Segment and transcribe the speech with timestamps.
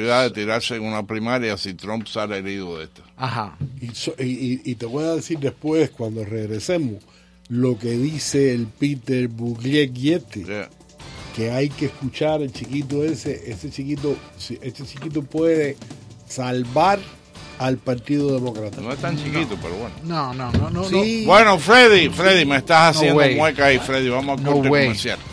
[0.00, 3.02] de tirarse en una primaria si Trump sale herido de esto.
[3.16, 3.56] Ajá.
[3.80, 7.02] Y, te voy a decir después, cuando regresemos,
[7.48, 10.44] lo que dice el Peter Buglietti.
[11.34, 15.76] Que hay que escuchar el chiquito ese, ese chiquito, ese chiquito puede
[16.26, 16.98] salvar
[17.60, 18.80] al Partido Demócrata.
[18.80, 19.94] No es tan chiquito, pero bueno.
[20.04, 20.82] No, no, no, no.
[21.26, 24.08] Bueno, Freddy, Freddy, me estás haciendo mueca ahí, Freddy.
[24.08, 25.18] Vamos a corte comercial.
[25.18, 25.29] No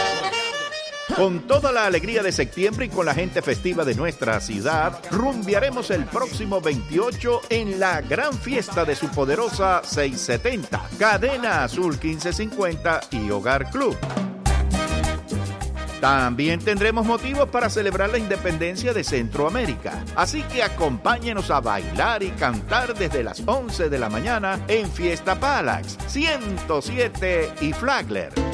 [1.17, 5.91] Con toda la alegría de septiembre y con la gente festiva de nuestra ciudad, rumbiaremos
[5.91, 13.31] el próximo 28 en la gran fiesta de su poderosa 670, Cadena Azul 1550 y
[13.31, 13.97] Hogar Club.
[16.01, 20.05] También tendremos motivos para celebrar la independencia de Centroamérica.
[20.17, 25.39] Así que acompáñenos a bailar y cantar desde las 11 de la mañana en Fiesta
[25.39, 28.54] Palax 107 y Flagler.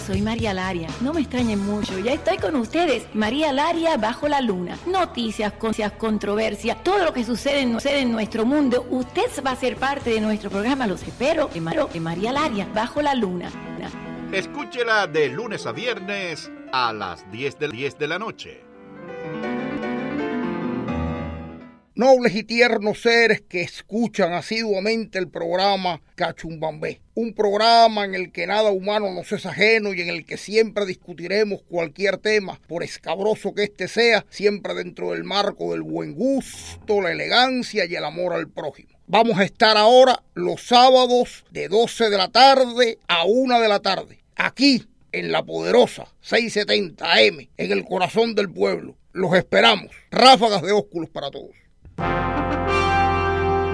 [0.06, 0.88] soy, María Laria.
[1.02, 3.08] No me extrañen mucho, ya estoy con ustedes.
[3.14, 4.78] María Laria bajo la luna.
[4.86, 5.54] Noticias,
[5.94, 8.86] controversias, todo lo que sucede, en nuestro mundo.
[8.90, 11.50] Usted va a ser parte de nuestro programa, los espero.
[11.54, 13.50] De María Laria bajo la luna.
[14.32, 18.64] Escúchela de lunes a viernes a las 10 de, 10 de la noche.
[21.98, 28.46] Nobles y tiernos seres que escuchan asiduamente el programa Cachumbambé, un programa en el que
[28.46, 33.56] nada humano nos es ajeno y en el que siempre discutiremos cualquier tema, por escabroso
[33.56, 38.34] que éste sea, siempre dentro del marco del buen gusto, la elegancia y el amor
[38.34, 38.90] al prójimo.
[39.08, 43.80] Vamos a estar ahora los sábados de 12 de la tarde a 1 de la
[43.80, 48.96] tarde, aquí en la poderosa 670 AM, en el corazón del pueblo.
[49.14, 49.90] Los esperamos.
[50.12, 51.67] Ráfagas de ósculos para todos.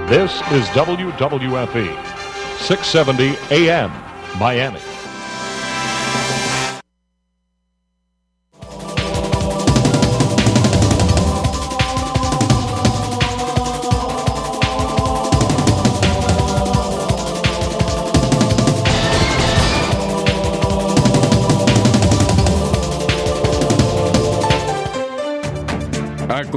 [0.10, 1.88] This is WWFE,
[2.60, 3.92] 670 AM,
[4.40, 4.93] Miami.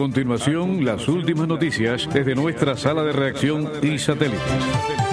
[0.06, 5.05] Continuación las últimas noticias desde nuestra sala de reacción y satélites.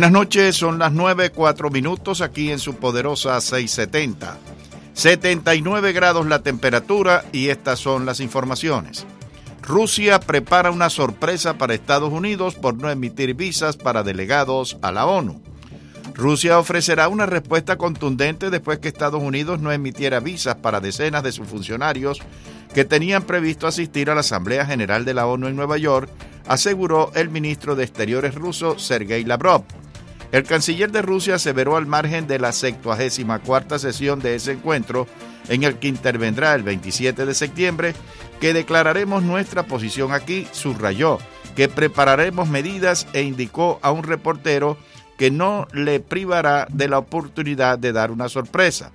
[0.00, 4.38] Buenas noches, son las 9, 4 minutos aquí en su poderosa 670.
[4.94, 9.04] 79 grados la temperatura y estas son las informaciones.
[9.60, 15.04] Rusia prepara una sorpresa para Estados Unidos por no emitir visas para delegados a la
[15.04, 15.42] ONU.
[16.14, 21.32] Rusia ofrecerá una respuesta contundente después que Estados Unidos no emitiera visas para decenas de
[21.32, 22.20] sus funcionarios
[22.72, 26.08] que tenían previsto asistir a la Asamblea General de la ONU en Nueva York,
[26.48, 29.62] aseguró el ministro de Exteriores ruso Sergei Lavrov.
[30.32, 35.08] El canciller de Rusia aseveró al margen de la 74 sesión de ese encuentro,
[35.48, 37.94] en el que intervendrá el 27 de septiembre,
[38.40, 41.18] que declararemos nuestra posición aquí, subrayó,
[41.56, 44.78] que prepararemos medidas e indicó a un reportero
[45.18, 48.92] que no le privará de la oportunidad de dar una sorpresa.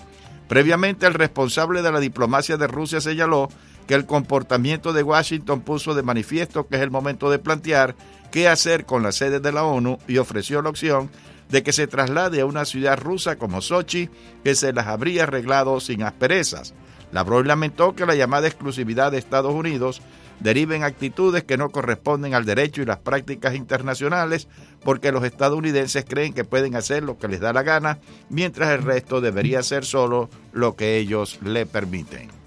[0.47, 3.49] Previamente, el responsable de la diplomacia de Rusia señaló
[3.87, 7.95] que el comportamiento de Washington puso de manifiesto que es el momento de plantear
[8.31, 11.09] qué hacer con la sede de la ONU y ofreció la opción
[11.49, 14.09] de que se traslade a una ciudad rusa como Sochi,
[14.43, 16.73] que se las habría arreglado sin asperezas.
[17.11, 20.01] Lavrov lamentó que la llamada exclusividad de Estados Unidos
[20.39, 24.47] derive en actitudes que no corresponden al derecho y las prácticas internacionales,
[24.83, 27.99] porque los estadounidenses creen que pueden hacer lo que les da la gana,
[28.29, 32.44] mientras el resto debería hacer solo lo que ellos le permiten.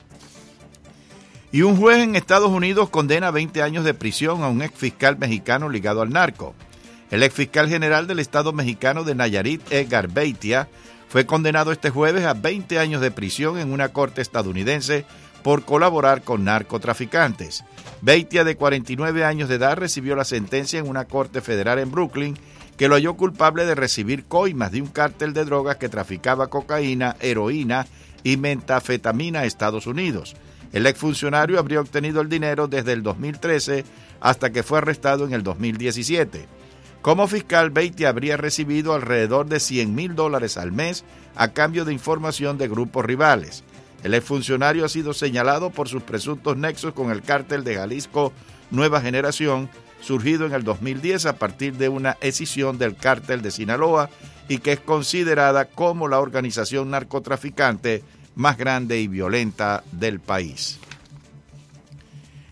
[1.50, 5.16] Y un juez en Estados Unidos condena 20 años de prisión a un ex fiscal
[5.18, 6.54] mexicano ligado al narco.
[7.10, 10.68] El ex fiscal general del Estado mexicano de Nayarit, Edgar Beitia,
[11.08, 15.06] fue condenado este jueves a 20 años de prisión en una corte estadounidense
[15.42, 17.64] por colaborar con narcotraficantes.
[18.02, 22.38] Beitia, de 49 años de edad, recibió la sentencia en una corte federal en Brooklyn
[22.76, 27.16] que lo halló culpable de recibir coimas de un cártel de drogas que traficaba cocaína,
[27.20, 27.86] heroína
[28.22, 30.36] y metafetamina a Estados Unidos.
[30.72, 33.84] El exfuncionario habría obtenido el dinero desde el 2013
[34.20, 36.46] hasta que fue arrestado en el 2017.
[37.00, 41.04] Como fiscal, Beatty habría recibido alrededor de 100 mil dólares al mes
[41.36, 43.64] a cambio de información de grupos rivales.
[44.02, 48.32] El exfuncionario ha sido señalado por sus presuntos nexos con el cártel de Jalisco
[48.70, 49.70] Nueva Generación,
[50.00, 54.10] surgido en el 2010 a partir de una escisión del cártel de Sinaloa
[54.48, 58.02] y que es considerada como la organización narcotraficante
[58.38, 60.78] más grande y violenta del país.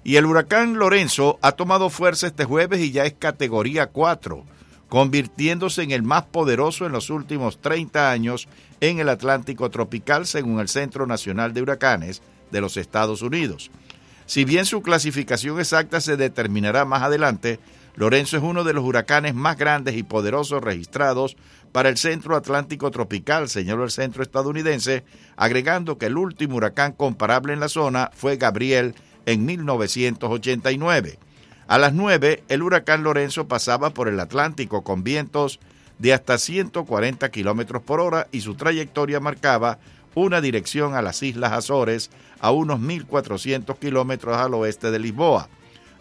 [0.02, 4.44] Y el huracán Lorenzo ha tomado fuerza este jueves y ya es categoría 4,
[4.88, 8.48] convirtiéndose en el más poderoso en los últimos 30 años
[8.80, 13.70] en el Atlántico tropical, según el Centro Nacional de Huracanes de los Estados Unidos.
[14.26, 17.60] Si bien su clasificación exacta se determinará más adelante,
[17.94, 21.36] Lorenzo es uno de los huracanes más grandes y poderosos registrados
[21.76, 25.04] para el centro atlántico tropical, señaló el centro estadounidense,
[25.36, 28.94] agregando que el último huracán comparable en la zona fue Gabriel
[29.26, 31.18] en 1989.
[31.68, 35.60] A las 9, el huracán Lorenzo pasaba por el Atlántico con vientos
[35.98, 39.78] de hasta 140 kilómetros por hora y su trayectoria marcaba
[40.14, 45.50] una dirección a las Islas Azores a unos 1.400 kilómetros al oeste de Lisboa.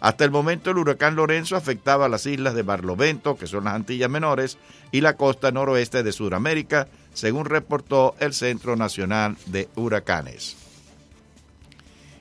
[0.00, 3.74] Hasta el momento el huracán Lorenzo afectaba a las islas de Barlovento, que son las
[3.74, 4.58] Antillas Menores,
[4.92, 10.56] y la costa noroeste de Sudamérica, según reportó el Centro Nacional de Huracanes.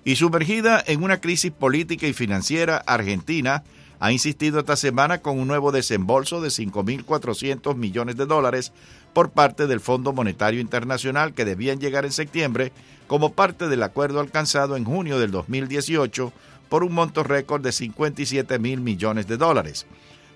[0.06, 3.63] Y sumergida en una crisis política y financiera, Argentina
[4.00, 8.71] ha insistido esta semana con un nuevo desembolso de 5.400 millones de dólares
[9.13, 12.71] por parte del Fondo Monetario Internacional que debían llegar en septiembre
[13.07, 16.33] como parte del acuerdo alcanzado en junio del 2018
[16.70, 19.86] por un monto récord de 57 mil millones de dólares.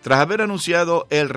[0.02, 1.30] Tras haber anunciado el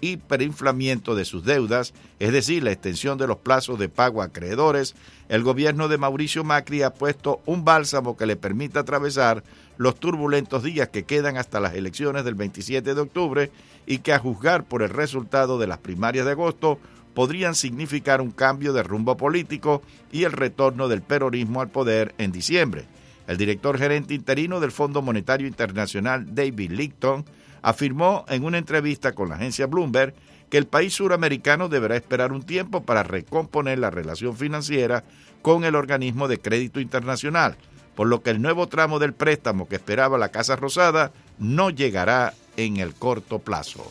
[0.00, 4.94] hiperinflamiento de sus deudas, es decir, la extensión de los plazos de pago a acreedores,
[5.28, 9.42] el gobierno de Mauricio Macri ha puesto un bálsamo que le permita atravesar
[9.78, 13.50] los turbulentos días que quedan hasta las elecciones del 27 de octubre
[13.86, 16.78] y que a juzgar por el resultado de las primarias de agosto
[17.14, 22.32] podrían significar un cambio de rumbo político y el retorno del peronismo al poder en
[22.32, 22.86] diciembre.
[23.26, 27.24] El director gerente interino del Fondo Monetario Internacional, David Licton,
[27.62, 30.14] afirmó en una entrevista con la agencia Bloomberg
[30.50, 35.04] que el país suramericano deberá esperar un tiempo para recomponer la relación financiera
[35.40, 37.56] con el organismo de crédito internacional,
[37.94, 42.34] por lo que el nuevo tramo del préstamo que esperaba la Casa Rosada no llegará
[42.56, 43.84] en el corto plazo.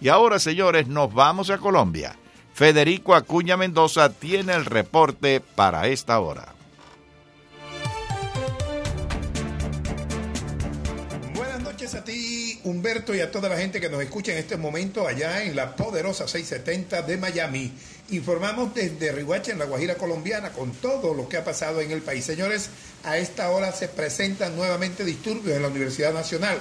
[0.00, 2.16] Y ahora, señores, nos vamos a Colombia.
[2.54, 6.54] Federico Acuña Mendoza tiene el reporte para esta hora.
[11.94, 15.42] A ti, Humberto, y a toda la gente que nos escucha en este momento allá
[15.42, 17.72] en la poderosa 670 de Miami.
[18.10, 22.02] Informamos desde Rihuacha, en la Guajira colombiana, con todo lo que ha pasado en el
[22.02, 22.24] país.
[22.24, 22.70] Señores,
[23.04, 26.58] a esta hora se presentan nuevamente disturbios en la Universidad Nacional.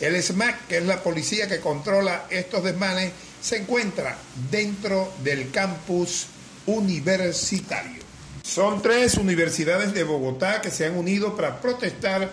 [0.00, 4.16] El SMAC, que es la policía que controla estos desmanes, se encuentra
[4.50, 6.26] dentro del campus
[6.66, 8.02] universitario.
[8.42, 12.30] Son tres universidades de Bogotá que se han unido para protestar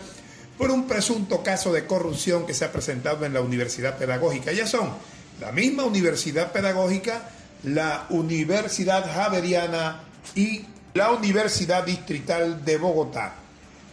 [0.62, 4.51] por un presunto caso de corrupción que se ha presentado en la Universidad Pedagógica.
[4.51, 4.91] Ya son
[5.39, 7.32] la misma Universidad Pedagógica,
[7.63, 10.03] la Universidad Javeriana
[10.36, 10.62] y
[10.94, 13.34] la Universidad Distrital de Bogotá.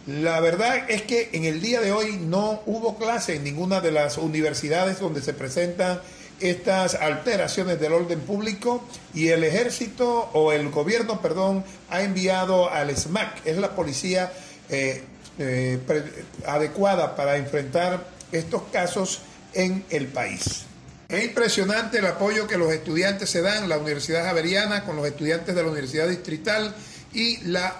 [0.05, 3.91] La verdad es que en el día de hoy no hubo clase en ninguna de
[3.91, 5.99] las universidades donde se presentan
[6.39, 8.83] estas alteraciones del orden público
[9.15, 14.31] y el ejército o el gobierno, perdón, ha enviado al SMAC, es la policía
[14.69, 15.03] eh,
[15.39, 15.79] eh,
[16.45, 19.21] adecuada para enfrentar estos casos
[19.53, 20.65] en el país.
[21.07, 25.55] Es impresionante el apoyo que los estudiantes se dan, la Universidad Javeriana con los estudiantes
[25.55, 26.75] de la Universidad Distrital
[27.13, 27.73] y la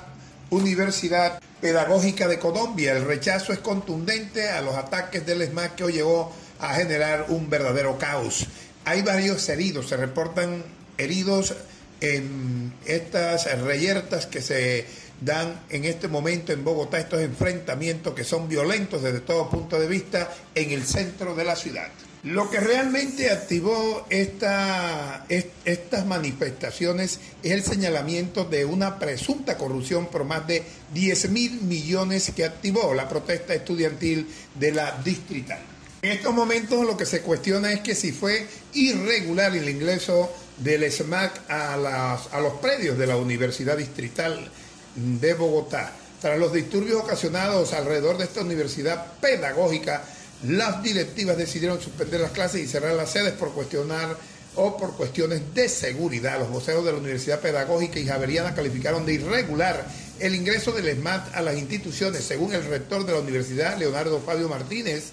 [0.49, 2.93] Universidad Pedagógica de Colombia.
[2.93, 7.49] El rechazo es contundente a los ataques del SMAC que hoy llegó a generar un
[7.49, 8.47] verdadero caos.
[8.85, 10.63] Hay varios heridos, se reportan
[10.97, 11.53] heridos
[12.01, 14.87] en estas reyertas que se
[15.21, 19.87] dan en este momento en Bogotá, estos enfrentamientos que son violentos desde todo punto de
[19.87, 21.89] vista en el centro de la ciudad.
[22.23, 30.25] Lo que realmente activó esta, estas manifestaciones es el señalamiento de una presunta corrupción por
[30.25, 35.59] más de 10 mil millones que activó la protesta estudiantil de la distrital.
[36.01, 40.91] En estos momentos lo que se cuestiona es que si fue irregular el ingreso del
[40.91, 44.51] SMAC a, a los predios de la Universidad Distrital
[44.95, 45.93] de Bogotá.
[46.21, 50.03] Tras los disturbios ocasionados alrededor de esta universidad pedagógica,
[50.43, 54.17] las directivas decidieron suspender las clases y cerrar las sedes por cuestionar
[54.55, 56.39] o por cuestiones de seguridad.
[56.39, 59.85] Los voceros de la Universidad Pedagógica y Javeriana calificaron de irregular
[60.19, 62.23] el ingreso del ESMAT a las instituciones.
[62.23, 65.11] Según el rector de la universidad, Leonardo Fabio Martínez,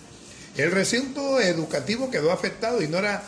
[0.56, 3.23] el recinto educativo quedó afectado y no era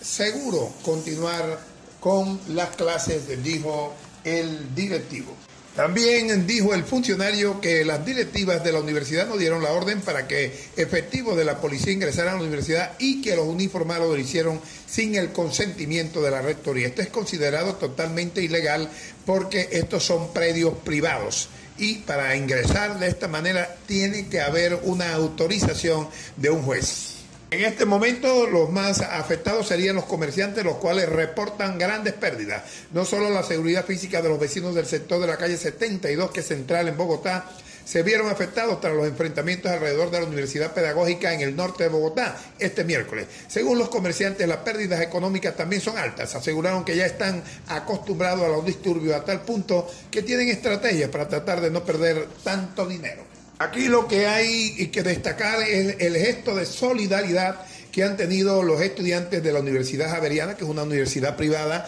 [0.00, 1.60] seguro continuar
[2.00, 5.36] con las clases, dijo el directivo.
[5.76, 10.26] También dijo el funcionario que las directivas de la universidad no dieron la orden para
[10.26, 14.60] que efectivos de la policía ingresaran a la universidad y que los uniformados lo hicieron
[14.88, 16.88] sin el consentimiento de la rectoría.
[16.88, 18.90] Esto es considerado totalmente ilegal
[19.24, 21.48] porque estos son predios privados
[21.78, 27.09] y para ingresar de esta manera tiene que haber una autorización de un juez.
[27.52, 32.62] En este momento los más afectados serían los comerciantes, los cuales reportan grandes pérdidas.
[32.92, 36.40] No solo la seguridad física de los vecinos del sector de la calle 72, que
[36.40, 37.50] es central en Bogotá,
[37.84, 41.88] se vieron afectados tras los enfrentamientos alrededor de la Universidad Pedagógica en el norte de
[41.88, 43.26] Bogotá este miércoles.
[43.48, 46.32] Según los comerciantes, las pérdidas económicas también son altas.
[46.36, 51.26] Aseguraron que ya están acostumbrados a los disturbios a tal punto que tienen estrategias para
[51.26, 53.39] tratar de no perder tanto dinero.
[53.60, 57.56] Aquí lo que hay que destacar es el gesto de solidaridad
[57.92, 61.86] que han tenido los estudiantes de la Universidad Javeriana, que es una universidad privada,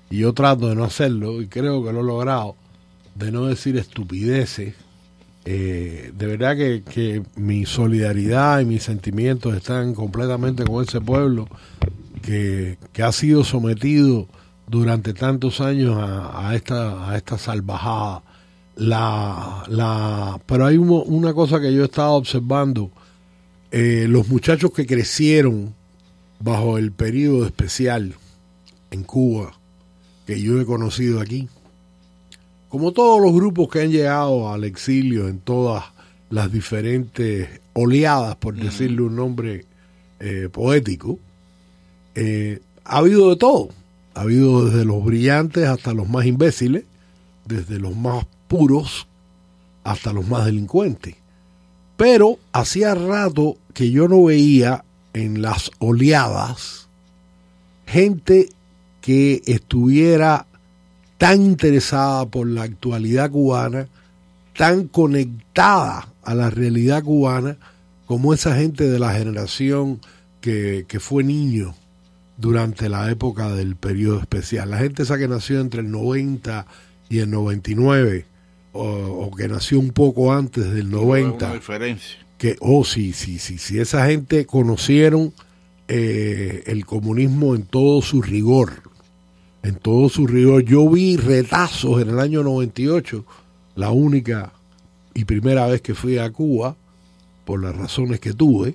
[0.10, 2.56] y yo trato de no hacerlo, y creo que lo he logrado,
[3.16, 4.76] de no decir estupideces.
[5.46, 11.48] Eh, de verdad que, mi solidaridad y mis sentimientos están completamente con ese pueblo
[12.22, 14.28] que, ha sido sometido
[14.68, 18.24] durante tantos años a, esta, a esta salvajada.
[18.76, 22.92] La, la, pero hay una cosa que yo he estado observando
[23.72, 25.74] eh, los muchachos que crecieron
[26.40, 28.16] bajo el periodo especial
[28.92, 29.54] en Cuba,
[30.26, 31.48] que yo he conocido aquí,
[32.70, 35.84] como todos los grupos que han llegado al exilio en todas
[36.30, 39.66] las diferentes oleadas, por decirle un nombre
[40.20, 41.20] eh, poético,
[42.16, 43.70] eh, ha habido de todo.
[44.14, 46.84] Ha habido desde los brillantes hasta los más imbéciles,
[47.46, 49.08] desde los más puros
[49.84, 51.16] hasta los más delincuentes.
[51.98, 56.88] Pero hacía rato que yo no veía en las oleadas
[57.86, 58.50] gente
[59.02, 60.46] que estuviera
[61.18, 63.88] tan interesada por la actualidad cubana,
[64.56, 67.58] tan conectada a la realidad cubana,
[68.06, 70.00] como esa gente de la generación
[70.40, 71.76] que, que fue niño
[72.38, 74.72] durante la época del periodo especial.
[74.72, 76.66] La gente esa que nació entre el 90
[77.10, 78.26] y el 99,
[78.74, 81.46] o, o que nació un poco antes del 90.
[81.46, 82.21] Una diferencia.
[82.42, 83.78] Que, oh, sí, sí, sí, sí.
[83.78, 85.32] Esa gente conocieron
[85.88, 88.82] eh, el comunismo en todo su rigor.
[89.62, 90.64] En todo su rigor.
[90.64, 93.24] Yo vi retazos en el año 98,
[93.76, 94.54] la única
[95.14, 96.76] y primera vez que fui a Cuba,
[97.46, 98.74] por las razones que tuve,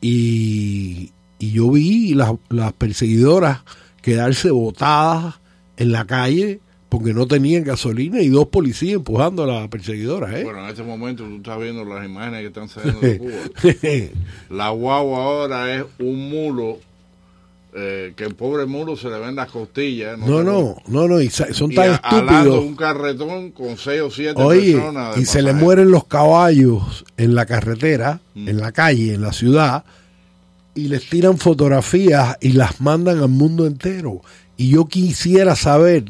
[0.00, 3.60] y, y yo vi las, las perseguidoras
[4.02, 5.36] quedarse botadas
[5.76, 6.58] en la calle
[6.96, 10.38] porque no tenían gasolina y dos policías empujando a la perseguidora.
[10.38, 10.44] ¿eh?
[10.44, 13.32] Bueno, en este momento tú estás viendo las imágenes que están saliendo de Cuba.
[14.50, 16.78] la guagua ahora es un mulo.
[17.76, 20.16] Eh, que el pobre mulo se le ven las costillas.
[20.16, 22.64] No, no, no, no, y son y tan a- estúpidos.
[22.64, 25.16] un carretón con seis o siete Oye, personas.
[25.18, 28.48] y se le mueren los caballos en la carretera, Mm.
[28.48, 29.84] en la calle, en la ciudad,
[30.76, 34.20] y les tiran fotografías y las mandan al mundo entero.
[34.56, 36.04] Y yo quisiera saber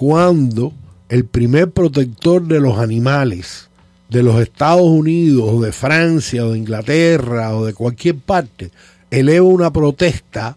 [0.00, 0.72] cuándo
[1.10, 3.68] el primer protector de los animales
[4.08, 8.70] de los Estados Unidos o de Francia o de Inglaterra o de cualquier parte
[9.10, 10.56] eleva una protesta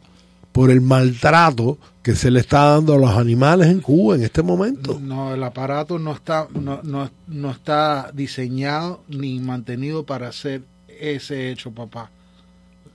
[0.53, 4.41] por el maltrato que se le está dando a los animales en Cuba en este
[4.43, 4.97] momento.
[5.01, 11.51] No, el aparato no está, no, no, no está diseñado ni mantenido para hacer ese
[11.51, 12.11] hecho, papá.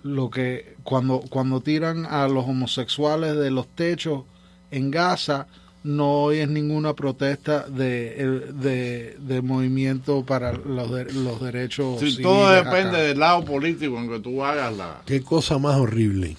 [0.02, 4.22] Lo que cuando, cuando tiran a los homosexuales de los techos
[4.70, 5.46] en Gaza,
[5.88, 11.98] no oyes ninguna protesta de, de, de movimiento para los, de- los derechos.
[12.00, 12.70] Sí, civiles todo acá.
[12.70, 15.02] depende del lado político en que tú hagas la.
[15.06, 16.36] Qué cosa más horrible.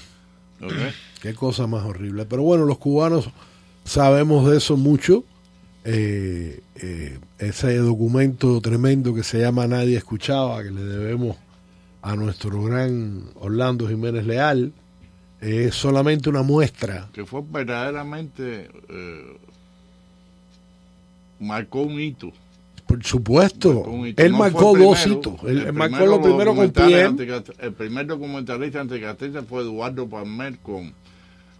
[0.62, 0.72] ¿ok?
[1.22, 2.26] Qué cosa más horrible.
[2.26, 3.30] Pero bueno, los cubanos
[3.84, 5.24] sabemos de eso mucho.
[5.86, 11.38] Eh, eh, ese documento tremendo que se llama Nadie Escuchaba, que le debemos
[12.02, 14.72] a nuestro gran Orlando Jiménez Leal,
[15.42, 17.10] es solamente una muestra.
[17.14, 18.70] Que fue verdaderamente.
[18.90, 19.38] eh,
[21.40, 22.32] marcó un hito.
[22.86, 24.24] Por supuesto, Marcó un hito.
[24.24, 25.36] él No marcó dos hitos.
[25.46, 27.16] Él marcó lo primero con PM.
[27.60, 30.92] El primer documentalista anticastrista fue Eduardo Palmer con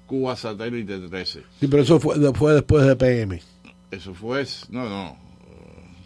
[0.08, 1.44] Cuba Satélite 13.
[1.60, 3.42] Sí, pero eso fue, fue después de PM.
[3.92, 4.46] Eso fue.
[4.70, 5.29] No, no.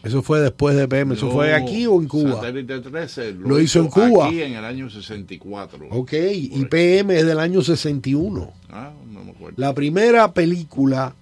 [0.04, 1.13] Eso fue después de PM.
[1.16, 2.34] ¿Eso No, fue aquí o en Cuba?
[2.42, 4.28] Satélite 13 lo, Lo hizo en Cuba.
[4.28, 5.88] Aquí en el año 64.
[5.92, 8.52] Ok, y PM es del año 61.
[8.70, 9.56] Ah, no me acuerdo.
[9.58, 11.16] La primera película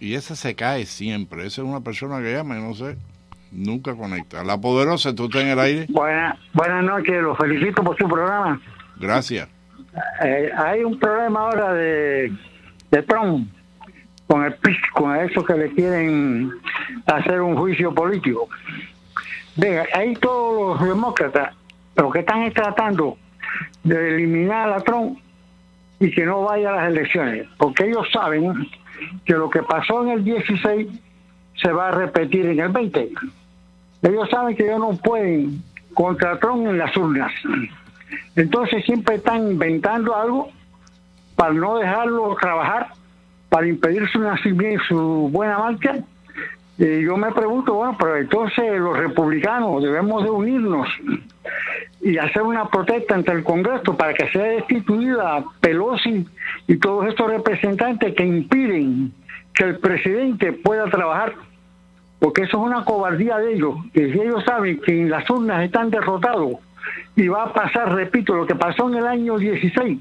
[0.00, 1.46] Y esa se cae siempre.
[1.46, 2.96] Esa es una persona que llama y no sé,
[3.52, 4.42] nunca conecta.
[4.44, 5.86] La poderosa, tú está en el aire.
[5.90, 8.58] Buena, buenas noches, los felicito por su programa.
[8.96, 9.46] Gracias.
[10.24, 12.32] Eh, hay un problema ahora de,
[12.90, 13.46] de Trump
[14.30, 14.54] con el
[14.92, 16.52] con eso que le quieren
[17.06, 18.48] hacer un juicio político.
[19.56, 21.52] Venga, ahí todos los demócratas
[21.96, 23.18] lo que están es tratando
[23.82, 25.18] de eliminar a Trump
[25.98, 28.68] y que no vaya a las elecciones, porque ellos saben
[29.24, 30.86] que lo que pasó en el 16
[31.60, 33.10] se va a repetir en el 20.
[34.02, 35.60] Ellos saben que ellos no pueden
[35.92, 37.32] contra Trump en las urnas.
[38.36, 40.50] Entonces siempre están inventando algo
[41.34, 42.99] para no dejarlo trabajar
[43.50, 45.96] para impedir su nacimiento, su buena marcha.
[46.78, 50.88] Y yo me pregunto, bueno, pero entonces los republicanos debemos de unirnos
[52.00, 56.26] y hacer una protesta ante el Congreso para que sea destituida Pelosi
[56.66, 59.12] y todos estos representantes que impiden
[59.52, 61.34] que el presidente pueda trabajar,
[62.18, 65.62] porque eso es una cobardía de ellos, que si ellos saben que en las urnas
[65.62, 66.54] están derrotados
[67.14, 69.98] y va a pasar, repito, lo que pasó en el año 16,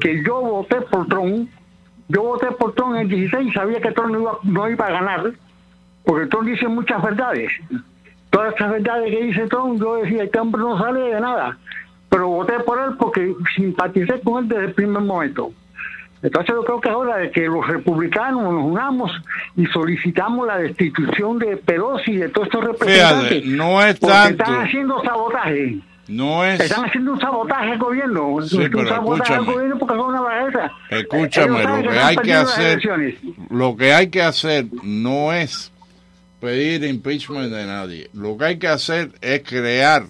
[0.00, 1.48] que yo voté por Trump,
[2.12, 4.90] yo voté por Trump en el 16 sabía que Trump no iba, no iba a
[4.90, 5.32] ganar,
[6.04, 7.50] porque Trump dice muchas verdades.
[8.30, 11.56] Todas estas verdades que dice Trump, yo decía, este hombre no sale de nada,
[12.10, 15.52] pero voté por él porque simpaticé con él desde el primer momento.
[16.22, 19.10] Entonces yo creo que es hora de que los republicanos nos unamos
[19.56, 23.42] y solicitamos la destitución de Pelosi y de todos estos representantes.
[23.42, 24.42] Fíjate, no es porque tanto.
[24.44, 25.78] Están haciendo sabotaje.
[26.08, 26.60] No es.
[26.60, 28.36] Están haciendo un sabotaje al gobierno.
[28.42, 30.72] Sí, un pero sabotaje al gobierno porque son una bajeza.
[30.90, 32.82] Escúchame, lo que hay que hacer,
[33.50, 35.72] lo que hay que hacer no es
[36.40, 38.10] pedir impeachment de nadie.
[38.12, 40.04] Lo que hay que hacer es crear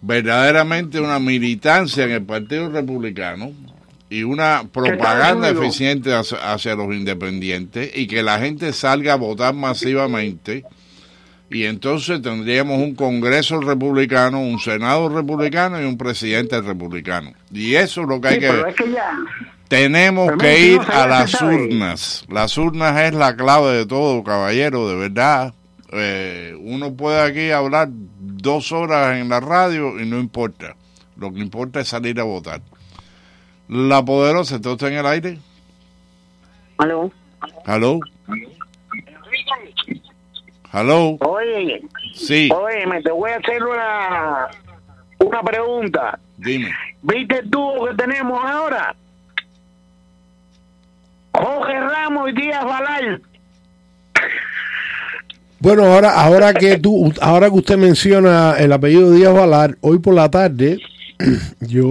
[0.00, 3.52] verdaderamente una militancia en el Partido Republicano
[4.08, 9.54] y una propaganda eficiente hacia, hacia los independientes y que la gente salga a votar
[9.54, 10.64] masivamente
[11.50, 17.32] y entonces tendríamos un Congreso republicano, un Senado republicano y un presidente republicano.
[17.50, 19.18] Y eso es lo que hay que pero es que ya.
[19.66, 22.24] tenemos Pero que ir a las urnas.
[22.28, 25.52] Las urnas es la clave de todo, caballero, de verdad.
[25.92, 30.76] Eh, uno puede aquí hablar dos horas en la radio y no importa.
[31.16, 32.62] Lo que importa es salir a votar.
[33.68, 35.38] La poderosa, ¿está usted en el aire?
[36.78, 37.10] Aló.
[37.66, 37.98] ¿Aló?
[40.72, 41.16] ¿Aló?
[41.20, 41.82] Oye,
[42.14, 44.48] Sí, oye, me te voy a hacer una,
[45.18, 46.18] una pregunta.
[46.36, 46.70] dime.
[47.02, 48.94] ¿Viste el dúo que tenemos ahora?
[51.32, 53.22] Jorge Ramos y Díaz Balal.
[55.60, 60.14] Bueno, ahora, ahora que tú, ahora que usted menciona el apellido Díaz Valar, hoy por
[60.14, 60.78] la tarde
[61.60, 61.86] yo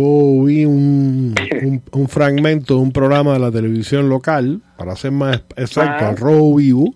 [0.46, 5.42] vi un, un, un fragmento de un programa de la televisión local, para ser más
[5.56, 6.10] exacto, Ah.
[6.10, 6.96] al Rojo Vivo,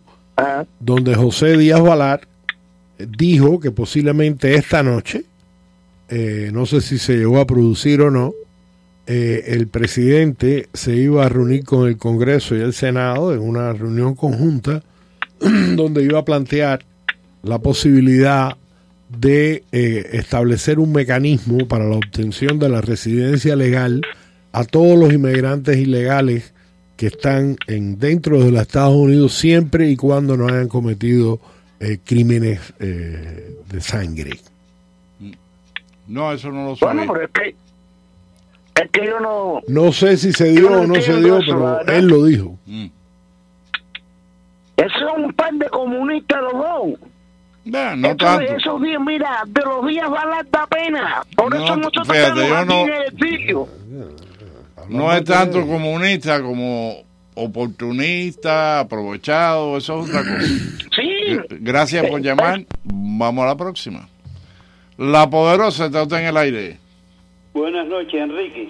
[0.79, 2.27] Donde José Díaz Valar
[2.97, 5.25] dijo que posiblemente esta noche,
[6.09, 8.33] eh, no sé si se llegó a producir o no,
[9.05, 13.73] eh, el presidente se iba a reunir con el Congreso y el Senado en una
[13.73, 14.81] reunión conjunta
[15.75, 16.85] donde iba a plantear
[17.41, 18.55] la posibilidad
[19.09, 24.01] de eh, establecer un mecanismo para la obtención de la residencia legal
[24.53, 26.52] a todos los inmigrantes ilegales
[27.03, 31.37] que están en dentro de los Estados Unidos siempre y cuando no hayan cometido
[31.81, 34.39] eh, crímenes eh, de sangre.
[36.07, 37.07] No, eso no lo bueno, sabía.
[37.11, 37.55] pero es que,
[38.83, 39.61] es que yo no...
[39.67, 41.95] No sé si se dio no o no se dio, eso, pero ¿verdad?
[41.95, 42.57] él lo dijo.
[42.67, 42.85] Mm.
[44.77, 46.99] Esos son un par de comunistas los dos.
[47.65, 48.41] No, no Eso- tanto.
[48.55, 51.21] Esos días, mira, de los días Balal da pena.
[51.35, 53.67] Por No, eso nosotros fíjate, estamos yo aquí no- en el sitio.
[54.97, 56.95] No es tanto comunista como
[57.35, 60.37] oportunista, aprovechado, eso es otra cosa.
[60.95, 61.09] Sí.
[61.33, 62.65] Gr- Gracias por llamar.
[62.83, 64.07] Vamos a la próxima.
[64.97, 66.77] La poderosa está usted en el aire.
[67.53, 68.69] Buenas noches, Enrique.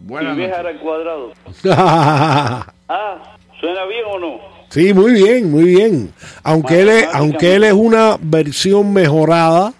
[0.00, 0.54] Buenas noches.
[0.56, 1.32] al cuadrado.
[2.88, 4.38] Ah, ¿suena bien o no?
[4.70, 6.12] Sí, muy bien, muy bien.
[6.42, 9.72] Aunque él es, aunque él es una versión mejorada,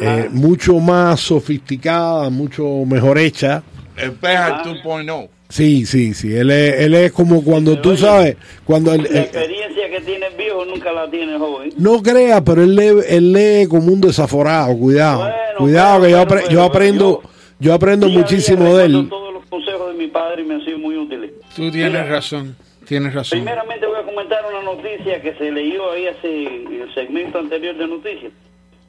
[0.00, 3.62] eh, mucho más sofisticada, mucho mejor hecha.
[3.96, 5.28] Espeja 2.0.
[5.48, 6.34] Sí, sí, sí.
[6.34, 10.26] Él es, él es como cuando tú sabes, cuando él, La eh, experiencia que tiene
[10.28, 11.70] el viejo nunca la tiene el joven.
[11.76, 14.74] no crea, pero él lee, él lee como un desaforado.
[14.78, 17.22] Cuidado, cuidado que yo, apre- yo aprendo,
[17.58, 19.08] yo aprendo muchísimo de él.
[19.10, 21.30] Todos los consejos de mi padre me han sido muy útiles.
[21.54, 23.38] Tú tienes Mira, razón, tienes razón.
[23.40, 27.86] Primeramente voy a comentar una noticia que se leyó ahí hace el segmento anterior de
[27.88, 28.32] noticias,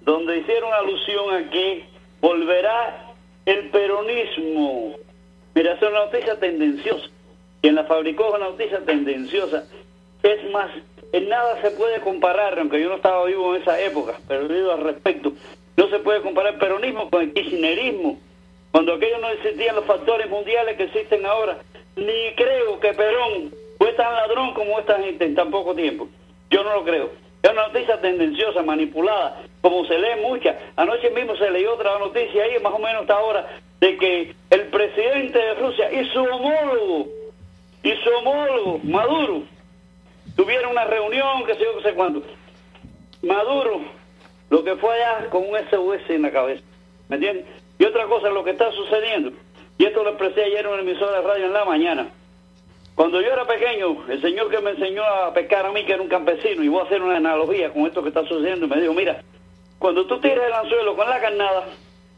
[0.05, 1.83] donde hicieron alusión a que
[2.21, 3.02] volverá
[3.45, 4.95] el peronismo.
[5.56, 7.10] Mira, es una noticia tendenciosa.
[7.62, 9.65] Quien la fabricó es una noticia tendenciosa.
[10.23, 10.71] Es más,
[11.12, 14.71] en nada se puede comparar, aunque yo no estaba vivo en esa época, pero digo
[14.71, 15.34] al respecto,
[15.77, 18.19] no se puede comparar el peronismo con el kirchnerismo.
[18.71, 21.60] Cuando aquellos no existían los factores mundiales que existen ahora,
[21.95, 26.08] ni creo que Perón fue tan ladrón como esta gente en tan poco tiempo.
[26.49, 27.12] Yo no lo creo.
[27.43, 30.58] Es una noticia tendenciosa, manipulada, como se lee mucha.
[30.77, 33.45] Anoche mismo se leyó otra noticia ahí, más o menos hasta ahora,
[33.82, 37.08] de que el presidente de Rusia y su homólogo,
[37.84, 39.43] y su homólogo, Maduro,
[40.38, 42.23] tuvieron una reunión, que sé yo, que sé cuándo.
[43.21, 43.82] Maduro,
[44.49, 46.63] lo que fue allá con un SOS en la cabeza.
[47.10, 47.45] ¿Me entiendes?
[47.77, 49.34] Y otra cosa, lo que está sucediendo,
[49.77, 52.08] y esto lo expresé ayer en una emisora de radio en la mañana.
[52.95, 56.01] Cuando yo era pequeño, el señor que me enseñó a pescar a mí, que era
[56.01, 58.93] un campesino, y voy a hacer una analogía con esto que está sucediendo, me dijo,
[58.93, 59.21] mira,
[59.79, 61.65] cuando tú tiras el anzuelo con la carnada,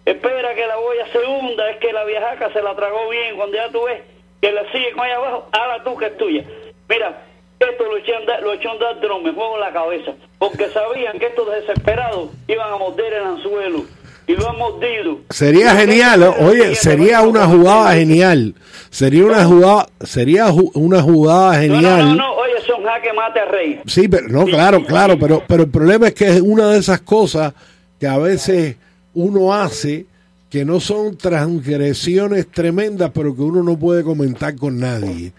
[0.04, 3.56] espera que la boya se hunda, es que la viejaca se la tragó bien, cuando
[3.56, 4.02] ya tú ves
[4.42, 6.44] que la sigue con allá abajo, la tú que es tuya.
[6.90, 7.24] Mira,
[7.58, 12.74] esto lo echó lo los me en la cabeza, porque sabían que estos desesperados iban
[12.74, 13.86] a morder el anzuelo
[14.28, 15.20] y lo han mordido.
[15.30, 18.56] Sería genial, oye, sería una jugada genial.
[18.90, 21.84] Sería una jugada, sería una jugada genial.
[21.84, 23.82] No, no, no, oye, son jaque mate a rey.
[23.86, 27.02] Sí, pero no, claro, claro, pero pero el problema es que es una de esas
[27.02, 27.54] cosas
[28.00, 28.78] que a veces
[29.14, 30.06] uno hace
[30.50, 35.34] que no son transgresiones tremendas, pero que uno no puede comentar con nadie.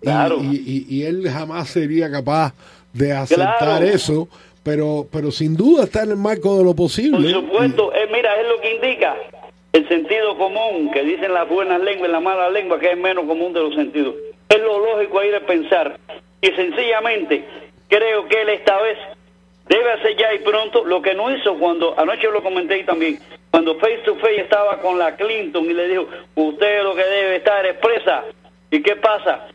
[0.00, 0.42] Claro.
[0.42, 2.54] Y, y, él jamás sería capaz
[2.92, 4.28] de aceptar eso,
[4.62, 7.32] pero pero sin duda está en el marco de lo posible.
[7.32, 9.16] Por supuesto, eh, mira, es lo que indica
[9.72, 13.24] el sentido común, que dicen las buenas lenguas y las malas lenguas, que es menos
[13.24, 14.14] común de los sentidos.
[14.48, 15.98] Es lo lógico ahí de pensar.
[16.40, 17.44] Y sencillamente,
[17.88, 18.98] creo que él esta vez
[19.68, 23.18] debe hacer ya y pronto lo que no hizo cuando, anoche lo comenté también,
[23.50, 27.36] cuando face to face estaba con la Clinton y le dijo, usted lo que debe
[27.36, 28.24] estar es presa.
[28.70, 29.48] ¿Y qué pasa?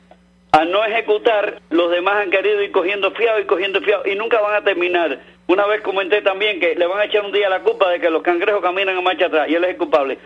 [0.58, 4.42] Al no ejecutar, los demás han querido ir cogiendo fiado y cogiendo fiado y nunca
[4.42, 5.20] van a terminar.
[5.46, 8.10] Una vez comenté también que le van a echar un día la culpa de que
[8.10, 10.18] los cangrejos caminan a marcha atrás y él es el culpable.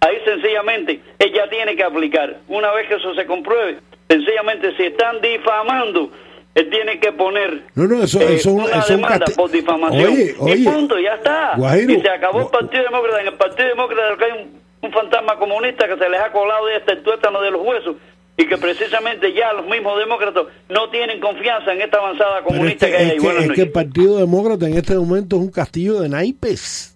[0.00, 2.38] Ahí sencillamente ella tiene que aplicar.
[2.48, 3.78] Una vez que eso se compruebe,
[4.08, 6.10] sencillamente si están difamando,
[6.56, 10.12] él tiene que poner no, no, eso, eh, eso, una eso demanda por difamación.
[10.12, 11.54] Oye, oye, y punto, ya está.
[11.76, 13.20] y se acabó el Partido Demócrata.
[13.20, 16.74] En el Partido Demócrata hay un, un fantasma comunista que se les ha colado y
[16.74, 17.94] hasta el tuétano de los huesos
[18.40, 22.96] y que precisamente ya los mismos demócratas no tienen confianza en esta avanzada comunista que,
[22.96, 23.16] hay.
[23.16, 26.94] Es que, es que el Partido Demócrata en este momento es un castillo de naipes.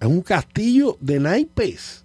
[0.00, 2.04] Es un castillo de naipes.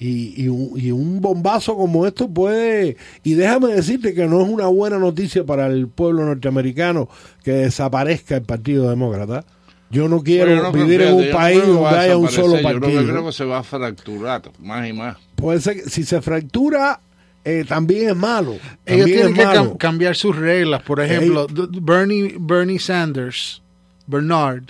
[0.00, 4.48] Y, y, un, y, un, bombazo como esto puede, y déjame decirte que no es
[4.48, 7.08] una buena noticia para el pueblo norteamericano
[7.42, 9.44] que desaparezca el Partido Demócrata.
[9.90, 13.02] Yo no quiero vivir en un país donde haya un solo partido.
[13.02, 15.16] Yo creo que se va a fracturar más y más.
[15.34, 17.00] Puede ser si se fractura,
[17.48, 18.56] eh, también es malo.
[18.84, 20.82] Ellos tienen que cambiar sus reglas.
[20.82, 23.62] Por ejemplo, Bernie, Bernie Sanders,
[24.06, 24.64] Bernard,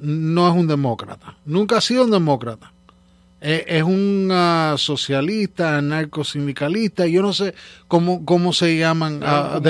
[0.00, 1.36] no es un demócrata.
[1.44, 2.72] Nunca ha sido un demócrata
[3.40, 7.54] es un uh, socialista, narcosindicalista, yo no sé
[7.86, 9.22] cómo, cómo se llaman.
[9.22, 9.60] Uh,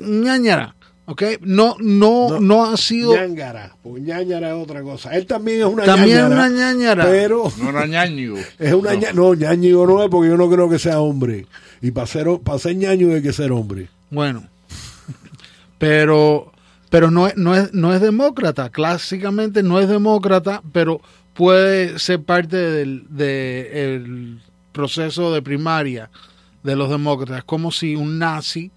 [0.00, 0.74] ñañara.
[1.10, 1.38] Okay.
[1.40, 3.16] No, no, no, ha sido.
[3.16, 5.10] ñañara, pues ñañara es otra cosa.
[5.10, 6.36] Él también es una también ñañara.
[6.36, 7.04] También una ñañara.
[7.04, 7.52] Pero.
[7.58, 8.36] No era ñañigo.
[8.60, 9.12] Es una no.
[9.14, 11.46] no, ñañigo no es porque yo no creo que sea hombre.
[11.82, 13.88] Y para ser, para ser ñaño hay que ser hombre.
[14.08, 14.46] Bueno.
[15.78, 16.52] Pero,
[16.90, 18.70] pero no, no, es, no es demócrata.
[18.70, 21.00] Clásicamente no es demócrata, pero
[21.34, 24.36] puede ser parte del de
[24.70, 26.08] proceso de primaria
[26.62, 28.70] de los demócratas, como si un nazi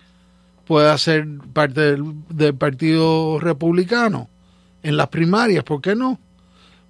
[0.65, 1.97] pueda ser parte
[2.29, 4.29] del, Partido Republicano
[4.81, 6.19] en las primarias, ¿por qué no?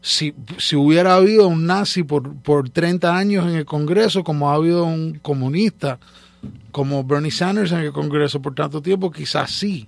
[0.01, 4.55] Si, si hubiera habido un nazi por, por 30 años en el Congreso, como ha
[4.55, 5.99] habido un comunista,
[6.71, 9.87] como Bernie Sanders en el Congreso por tanto tiempo, quizás sí,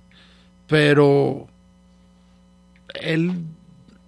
[0.66, 1.46] pero
[2.94, 3.32] él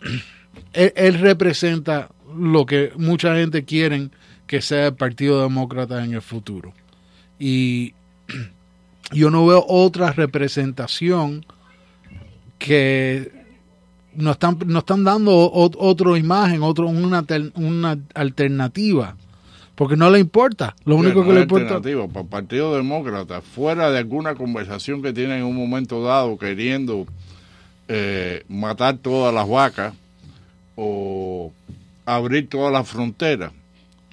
[0.72, 4.10] él, representa lo que mucha gente quiere
[4.46, 6.72] que sea el Partido Demócrata en el futuro.
[7.38, 7.94] Y
[9.12, 11.46] yo no veo otra representación
[12.58, 13.32] que
[14.14, 19.16] nos están, nos están dando otra imagen, otro, una, una alternativa.
[19.74, 20.74] Porque no le importa.
[20.84, 21.80] Lo único que le importa.
[21.80, 27.06] Para el Partido Demócrata, fuera de alguna conversación que tiene en un momento dado queriendo
[27.86, 29.94] eh, matar todas las vacas,
[30.80, 31.52] o
[32.06, 33.52] abrir todas las fronteras.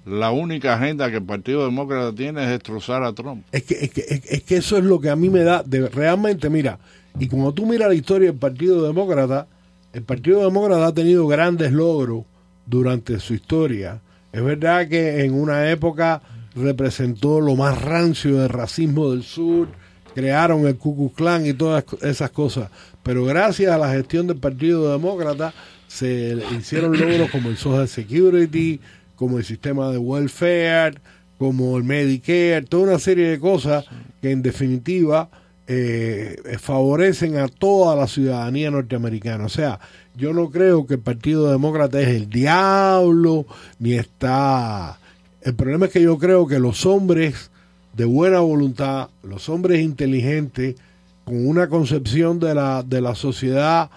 [0.05, 3.43] La única agenda que el Partido Demócrata tiene es destrozar a Trump.
[3.51, 5.89] Es que, es que, es que eso es lo que a mí me da, de,
[5.89, 6.77] realmente, mira,
[7.19, 9.47] y como tú miras la historia del Partido Demócrata,
[9.93, 12.25] el Partido Demócrata ha tenido grandes logros
[12.65, 14.01] durante su historia.
[14.31, 16.21] Es verdad que en una época
[16.55, 19.69] representó lo más rancio del racismo del sur,
[20.13, 22.69] crearon el Ku Klux Klan y todas esas cosas,
[23.03, 25.53] pero gracias a la gestión del Partido Demócrata
[25.87, 28.79] se hicieron logros como el Social Security,
[29.15, 30.99] como el sistema de welfare,
[31.37, 33.85] como el Medicare, toda una serie de cosas
[34.21, 35.29] que en definitiva
[35.67, 39.45] eh, favorecen a toda la ciudadanía norteamericana.
[39.45, 39.79] O sea,
[40.15, 43.45] yo no creo que el Partido Demócrata es el diablo,
[43.79, 44.99] ni está...
[45.41, 47.51] El problema es que yo creo que los hombres
[47.93, 50.75] de buena voluntad, los hombres inteligentes,
[51.23, 53.89] con una concepción de la, de la sociedad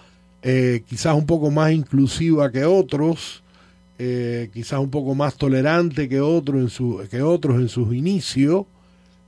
[0.43, 3.43] eh, quizás un poco más inclusiva que otros,
[3.99, 8.67] eh, quizás un poco más tolerante que, otro en su, que otros en sus inicios,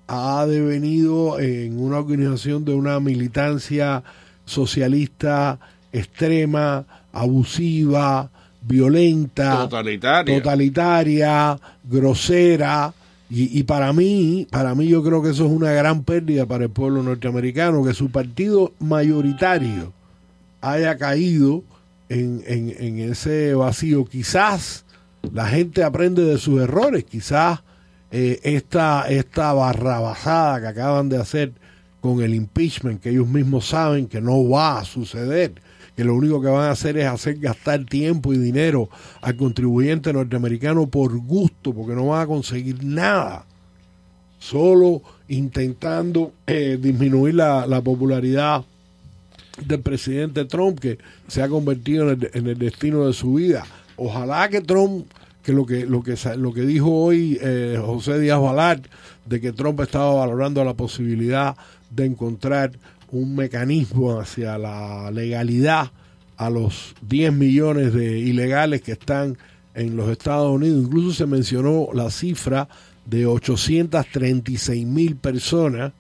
[0.07, 4.03] ha devenido en una organización de una militancia
[4.45, 5.59] socialista
[5.93, 8.31] extrema, abusiva,
[8.63, 10.37] violenta, Totalitaria.
[10.37, 12.93] totalitaria, grosera.
[13.29, 16.65] Y, y para mí, para mí yo creo que eso es una gran pérdida para
[16.65, 19.93] el pueblo norteamericano, que su partido mayoritario
[20.61, 21.63] haya caído
[22.11, 24.05] en, en- ese vacío.
[24.05, 24.85] Quizás
[25.33, 27.61] la gente aprende de sus errores, quizás
[28.11, 31.53] eh, esta, esta barrabasada que acaban de hacer
[32.01, 35.53] con el impeachment, que ellos mismos saben que no va a suceder,
[35.95, 38.89] que lo único que van a hacer es hacer gastar tiempo y dinero
[39.21, 43.45] al contribuyente norteamericano por gusto, porque no van a conseguir nada,
[44.39, 48.65] solo intentando eh, disminuir la popularidad
[49.67, 53.65] del presidente Trump que se ha convertido en el, en el destino de su vida.
[53.97, 55.07] Ojalá que Trump,
[55.43, 58.87] que lo que lo que lo que dijo hoy eh, José Díaz Balart,
[59.27, 61.57] de que Trump estaba valorando la posibilidad
[61.91, 62.73] de encontrar
[63.11, 65.91] un mecanismo hacia la legalidad
[66.37, 69.37] a los 10 millones de ilegales que están
[69.75, 70.85] en los Estados Unidos.
[70.85, 72.69] Incluso se mencionó la cifra
[73.05, 75.93] de 836 mil personas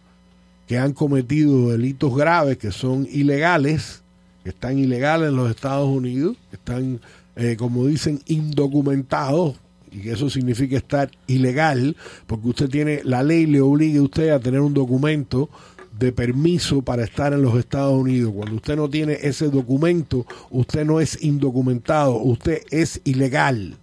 [0.70, 4.04] que han cometido delitos graves, que son ilegales,
[4.44, 7.00] que están ilegales en los Estados Unidos, que están,
[7.35, 9.56] eh, como dicen, indocumentados,
[9.90, 11.96] y que eso significa estar ilegal,
[12.28, 15.50] porque usted tiene, la ley le obliga a usted a tener un documento
[15.98, 18.33] de permiso para estar en los Estados Unidos.
[18.33, 23.76] Cuando usted no tiene ese documento, usted no es indocumentado, usted es ilegal.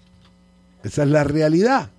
[0.86, 1.92] Esa es la realidad.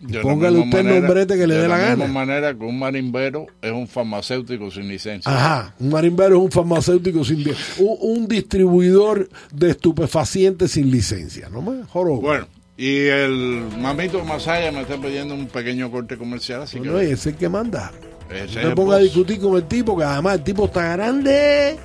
[0.00, 2.12] De Póngale usted el manera- nombrete que le de dé la la misma gana.
[2.14, 5.30] manera que un marimbero es un farmacéutico sin licencia.
[5.30, 11.50] Ajá, un marimbero es un farmacéutico sin li- un, un distribuidor de estupefacientes sin licencia,
[11.50, 12.22] no me jorobo.
[12.22, 12.46] Bueno,
[12.78, 17.12] y el mamito Masaya me está pidiendo un pequeño corte comercial, así Bueno, que ese
[17.12, 17.92] es el que manda.
[18.30, 20.92] ese No el te ponga a discutir con el tipo, que además el tipo está
[20.96, 21.76] grande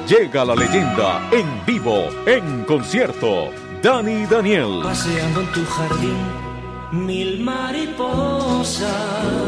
[0.08, 3.52] Llega la leyenda en vivo, en concierto.
[3.84, 4.80] Dani Daniel.
[4.84, 6.18] Paseando en tu jardín,
[6.92, 8.88] mil mariposas.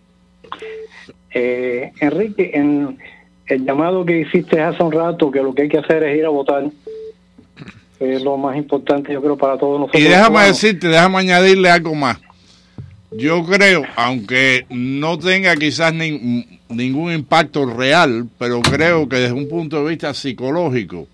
[1.33, 2.97] Eh, Enrique, en
[3.47, 6.25] el llamado que hiciste hace un rato, que lo que hay que hacer es ir
[6.25, 6.65] a votar,
[7.99, 10.01] es lo más importante, yo creo, para todos nosotros.
[10.01, 12.17] Y déjame decirte, déjame añadirle algo más.
[13.11, 19.49] Yo creo, aunque no tenga quizás nin- ningún impacto real, pero creo que desde un
[19.49, 21.07] punto de vista psicológico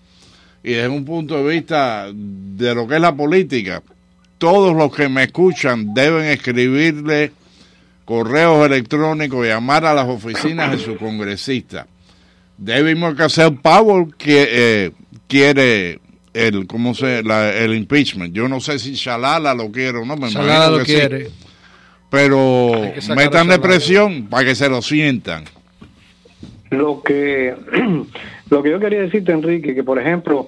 [0.62, 3.82] y desde un punto de vista de lo que es la política,
[4.36, 7.32] todos los que me escuchan deben escribirle
[8.04, 11.86] correos electrónicos llamar a las oficinas de su congresista.
[12.58, 14.90] David Morcasel Powell que, eh,
[15.26, 15.98] quiere
[16.34, 18.34] el cómo se la- el impeachment.
[18.34, 21.45] Yo no sé si Shalala lo quiere o no, me Shalala imagino lo que sí.
[22.10, 22.70] Pero
[23.16, 25.44] metanle presión para que se lo sientan.
[26.70, 27.54] Lo que,
[28.50, 30.46] lo que yo quería decirte, Enrique, que por ejemplo,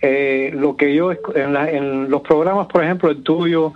[0.00, 3.72] eh, lo que yo en, la- en los programas, por ejemplo, el tuyo,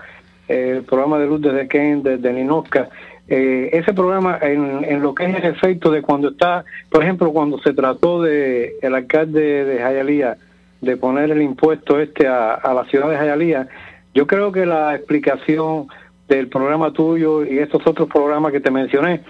[0.49, 2.89] eh, el programa de Luz desde Ken, de, de Ninosca,
[3.29, 7.33] eh, ese programa en, en lo que es el efecto de cuando está, por ejemplo,
[7.33, 10.37] cuando se trató de el alcalde de Jayalía
[10.81, 13.69] de poner el impuesto este a, a la ciudad de Jayalía,
[14.15, 15.87] yo creo que la explicación
[16.37, 19.23] del programa tuyo y estos otros programas que te mencioné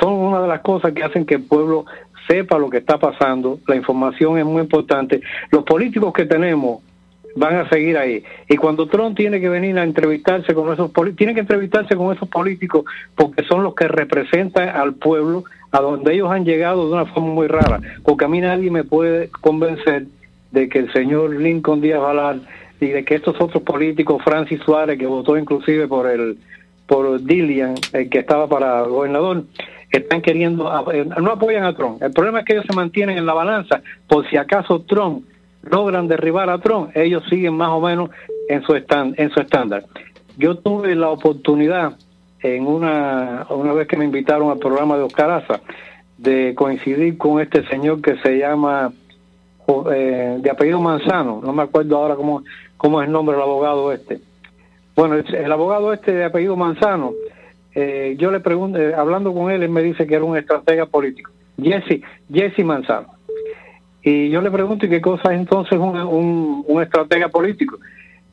[0.00, 1.84] son una de las cosas que hacen que el pueblo
[2.26, 3.60] sepa lo que está pasando.
[3.66, 5.20] La información es muy importante.
[5.50, 6.82] Los políticos que tenemos
[7.36, 8.24] van a seguir ahí.
[8.48, 12.14] Y cuando Trump tiene que venir a entrevistarse con esos políticos, tiene que entrevistarse con
[12.14, 16.94] esos políticos porque son los que representan al pueblo a donde ellos han llegado de
[16.94, 17.80] una forma muy rara.
[18.02, 20.06] Porque a mí nadie me puede convencer
[20.50, 22.40] de que el señor Lincoln Díaz Valar
[22.80, 26.38] y de que estos otros políticos, Francis Suárez, que votó inclusive por el
[26.86, 29.42] por Dillian, el que estaba para gobernador,
[29.90, 32.00] están queriendo, eh, no apoyan a Trump.
[32.02, 35.24] El problema es que ellos se mantienen en la balanza, por si acaso Trump
[35.62, 38.10] logran derribar a Trump, ellos siguen más o menos
[38.48, 39.84] en su estan- en su estándar.
[40.38, 41.96] Yo tuve la oportunidad
[42.40, 45.60] en una una vez que me invitaron al programa de Oscar Aza
[46.18, 48.92] de coincidir con este señor que se llama
[49.92, 52.42] eh, de apellido Manzano, no me acuerdo ahora cómo
[52.76, 54.20] cómo es el nombre del abogado este.
[54.94, 57.12] Bueno, el, abogado este de apellido Manzano,
[57.74, 60.86] eh, yo le pregunto, eh, hablando con él, él me dice que era un estratega
[60.86, 61.30] político.
[61.60, 62.02] Jesse,
[62.32, 63.08] Jesse Manzano.
[64.02, 67.78] Y yo le pregunto, ¿y qué cosa es entonces un, un, un estratega político?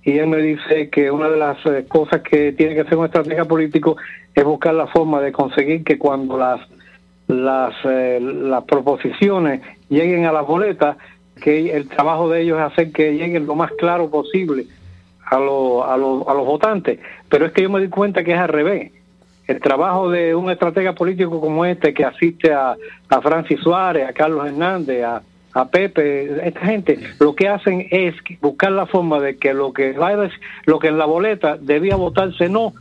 [0.04, 3.06] Y él me dice que una de las eh, cosas que tiene que ser un
[3.06, 3.98] estratega político
[4.34, 6.62] es buscar la forma de conseguir que cuando las
[7.28, 10.98] las, eh, las proposiciones lleguen a las boletas,
[11.44, 14.66] que el trabajo de ellos es hacer que lleguen lo más claro posible
[15.26, 17.00] a, lo- a, lo- a los votantes.
[17.30, 18.92] Pero es que yo me di cuenta que es al revés.
[19.48, 22.76] El trabajo de un estratega político como este que asiste a,
[23.10, 25.22] a Francis Suárez, a Carlos Hernández, a,
[25.54, 29.92] a Pepe, esta gente, lo que hacen es buscar la forma de que lo que
[29.92, 32.74] va a dec- lo que en la boleta debía votarse no,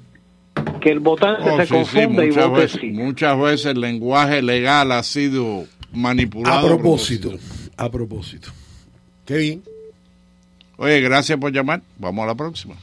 [0.81, 2.91] que el votante Oh, se sí, sí, confunda y muchas, vote veces, sí.
[2.91, 6.59] muchas veces el lenguaje legal ha sido manipulado.
[6.59, 7.62] A propósito, a propósito.
[9.27, 9.63] Qué bien.
[10.77, 11.83] Oye, gracias por llamar.
[11.99, 12.75] Vamos a la próxima.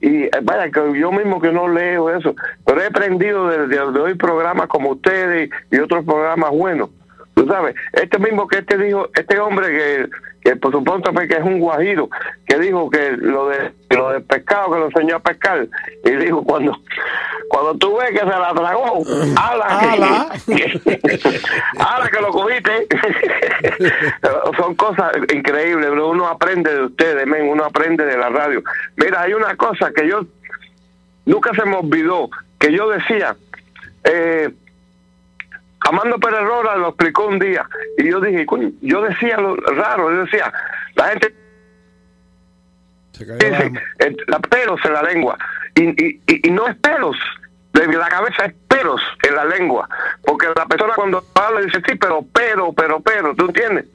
[0.00, 2.34] Y eh, vaya, que yo mismo que no leo eso,
[2.64, 6.90] pero he aprendido de, oír programas como ustedes y otros programas buenos.
[7.34, 10.08] Tú sabes, este mismo que este dijo, este hombre que,
[10.42, 12.08] que por supuesto fue que es un guajiro,
[12.46, 15.66] que dijo que lo de lo del pescado que lo enseñó a pescar,
[16.04, 16.76] y dijo cuando
[17.50, 19.02] cuando tú ves que se la tragó,
[19.36, 20.80] ala, que,
[21.78, 22.86] ala que lo cogiste.
[24.56, 28.62] Son cosas increíbles, pero uno aprende de ustedes, men, uno aprende de la radio.
[28.96, 30.24] Mira, hay una cosa que yo
[31.26, 33.34] nunca se me olvidó, que yo decía,
[34.04, 34.50] eh,
[35.80, 37.66] Amando Pérez Rola lo explicó un día
[37.98, 40.52] y yo dije, "Coño", yo decía lo raro, yo decía,
[40.94, 41.34] la gente
[43.50, 45.38] dice, eh, la pelos en la lengua
[45.74, 47.16] y, y, y- y no es pelos
[47.72, 49.88] de la cabeza es pelos en la lengua
[50.24, 53.86] porque la persona cuando habla dice sí pero pero pero pero tú entiendes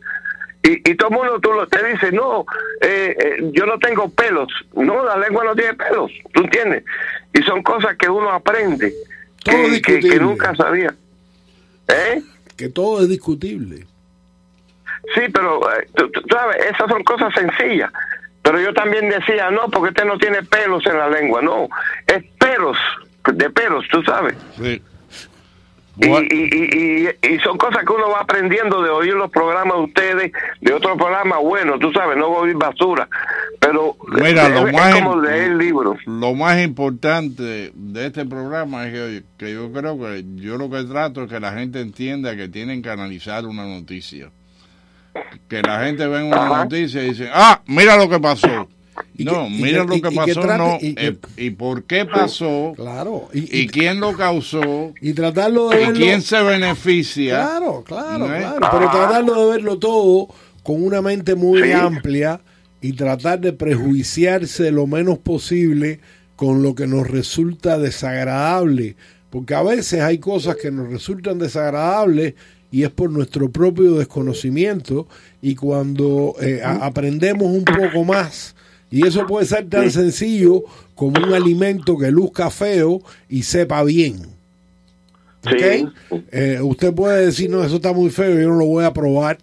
[0.64, 2.46] y, y todo el mundo tú lo- te dice no
[2.82, 6.84] eh, eh, yo no tengo pelos no la lengua no tiene pelos tú entiendes
[7.34, 8.94] y son cosas que uno aprende
[9.44, 10.94] que, que, nunca sabía
[11.88, 12.22] ¿eh?
[12.56, 13.86] Que todo es discutible.
[15.14, 17.92] Sí, pero eh, tú, tú sabes, esas son cosas sencillas.
[18.42, 21.68] Pero yo también decía, no, porque este no tiene pelos en la lengua, no,
[22.06, 22.78] es pelos,
[23.34, 24.36] de pelos, tú sabes.
[24.62, 24.82] Sí.
[25.98, 29.84] Y, y, y, y- son cosas que uno va aprendiendo de oír los programas de
[29.84, 33.08] ustedes, de otros programas buenos, tú sabes, no oír basura.
[33.62, 35.98] Pero Mira, es, lo es más, como leer libros.
[36.06, 40.84] lo más importante de este programa es que, que yo creo que yo lo que
[40.84, 44.30] trato es que la gente entienda que tienen que analizar una noticia.
[45.48, 46.64] Que la gente ve una Ajá.
[46.66, 48.68] noticia y dice, ah, mira lo que pasó.
[49.18, 50.78] No, y mira que- lo y- que y que pasó, trate- no.
[50.82, 52.74] y que- eh, y por qué pasó.
[52.76, 53.30] Claro.
[53.34, 54.94] Y, quién lo causó.
[55.02, 55.96] Y tratarlo de Y verlo.
[56.00, 57.36] quién se beneficia.
[57.36, 58.68] Claro, claro, claro.
[58.72, 60.28] Pero tratarlo de verlo todo
[60.64, 61.72] con una mente muy Sí.
[61.72, 62.42] amplia
[62.82, 66.00] y tratar de prejuiciarse lo menos posible
[66.36, 68.96] con lo que nos resulta desagradable.
[69.30, 72.36] Porque a veces hay cosas que nos resultan desagradables
[72.72, 75.08] y es por nuestro propio desconocimiento
[75.42, 78.55] y cuando eh, a- aprendemos un poco más
[78.92, 80.64] y eso puede ser tan sencillo
[80.96, 84.18] como un alimento que luzca feo y sepa bien.
[85.46, 85.92] ¿ok?
[86.32, 89.38] Eh, usted puede decir, no, eso está muy feo, yo no lo voy a probar.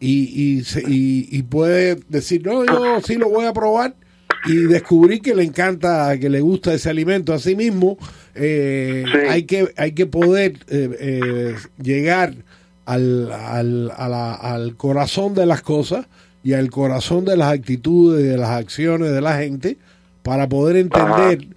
[0.00, 0.24] Y,
[0.58, 3.94] y, y- y puede decir, no, yo sí lo voy a probar.
[4.46, 7.32] Y descubrir que le encanta, que le gusta ese alimento.
[7.32, 7.96] Así mismo,
[8.34, 12.34] eh, hay, que, hay que poder eh, eh, llegar
[12.84, 16.06] al, al, a la- al corazón de las cosas
[16.44, 19.78] y al corazón de las actitudes, de las acciones de la gente
[20.22, 21.48] para poder entender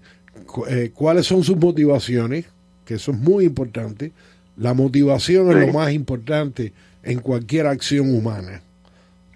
[0.69, 2.45] eh, cuáles son sus motivaciones,
[2.85, 4.11] que eso es muy importante.
[4.55, 6.73] La motivación es lo más importante
[7.03, 8.61] en cualquier acción humana.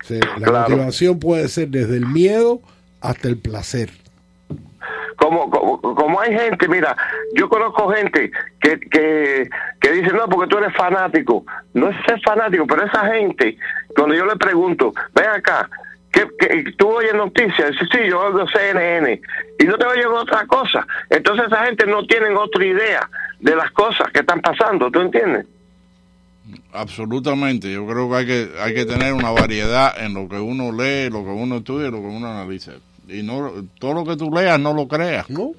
[0.04, 0.70] O sea, la Claro.
[0.70, 2.62] motivación puede ser desde el miedo
[3.02, 3.91] hasta el placer.
[5.22, 6.97] Como, como, como hay gente, mira,
[7.36, 9.47] yo conozco gente que, que,
[9.80, 11.45] que dice, no, porque tú eres fanático.
[11.76, 13.55] No es ser fanático, pero esa gente,
[13.95, 15.69] cuando yo le pregunto, ven acá,
[16.11, 19.22] que, que tú oyes noticias, dice, sí, yo oigo CNN,
[19.59, 20.88] y no te oyen otra cosa.
[21.07, 23.07] Entonces esa gente no tienen otra idea
[23.39, 25.45] de las cosas que están pasando, ¿tú entiendes?
[26.74, 30.72] Absolutamente, yo creo que hay que hay que tener una variedad en lo que uno
[30.72, 32.72] lee, lo que uno estudia lo que uno analiza.
[33.12, 35.30] Y no todo lo que tú leas no lo creas.
[35.30, 35.51] No.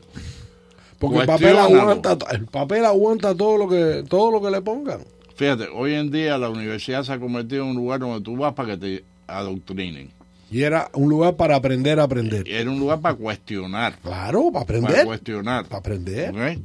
[0.99, 5.01] Porque el papel aguanta, el papel aguanta todo lo que todo lo que le pongan.
[5.35, 8.55] Fíjate, hoy en día la universidad se ha convertido en un lugar donde tú vas
[8.55, 10.11] para que te adoctrinen.
[10.51, 12.47] Y era un lugar para aprender a aprender.
[12.47, 13.99] Era un lugar para cuestionar.
[14.03, 14.93] Claro, para aprender.
[14.93, 15.65] Para cuestionar.
[15.65, 16.59] Para aprender.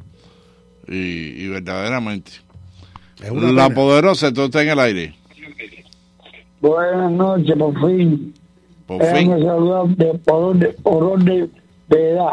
[0.88, 2.32] Y, y verdaderamente.
[3.32, 3.76] una La pena.
[3.76, 5.16] poderosa, tú estás en el aire.
[6.60, 8.34] Buenas noches, por fin.
[8.88, 9.46] Por Déjame fin.
[9.46, 11.52] saludar de, por, orden, por orden
[11.90, 12.32] de edad.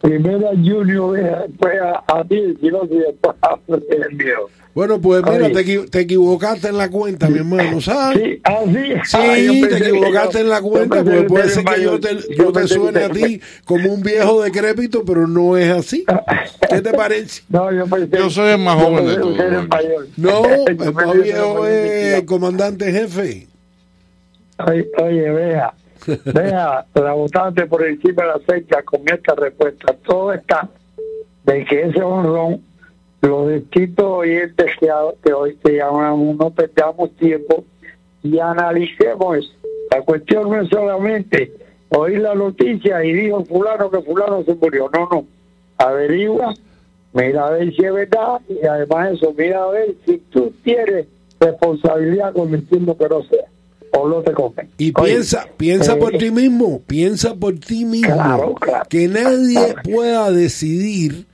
[0.00, 1.12] Primero a Junior,
[1.48, 4.34] después a, a ti, si no, si después a el mío.
[4.74, 8.18] Bueno, pues mira, te, te equivocaste en la cuenta, mi hermano, ¿sabes?
[8.22, 8.92] Sí, ah, sí.
[9.04, 9.34] Sí, Ah,
[9.70, 12.68] te equivocaste yo- en la cuenta, porque que puede ser que yo te, Yo te
[12.68, 16.04] suene a ti como un viejo decrépito, pero no es así.
[16.68, 17.42] ¿Qué te parece?
[17.48, 18.18] No, yo pensé.
[18.18, 19.36] Yo soy el más joven de todos.
[20.18, 23.46] No, el más viejo es el comandante jefe.
[24.58, 25.72] Oye, oye, vea,
[26.06, 29.94] vea, la votante por encima de la fecha con esta respuesta.
[30.06, 30.68] Todo está
[31.44, 32.62] de que ese honrón,
[33.22, 37.64] los distintos oyentes que, hoy te llamamos, no perdamos tiempo
[38.22, 39.52] y analicemos eso.
[39.90, 41.52] La cuestión no es solamente
[41.90, 44.90] oír la noticia y dijo fulano que fulano se murió.
[44.92, 45.24] No, no.
[45.78, 46.54] Averigua,
[47.12, 51.06] mira a ver si es verdad y además eso, mira a ver si tú tienes
[51.38, 53.46] responsabilidad con diciendo que no sea
[54.54, 54.68] te.
[54.78, 58.14] Y Oye, piensa, piensa eh, por ti mismo, piensa por ti mismo.
[58.14, 58.86] Claro, claro.
[58.88, 61.26] Que nadie pueda decidir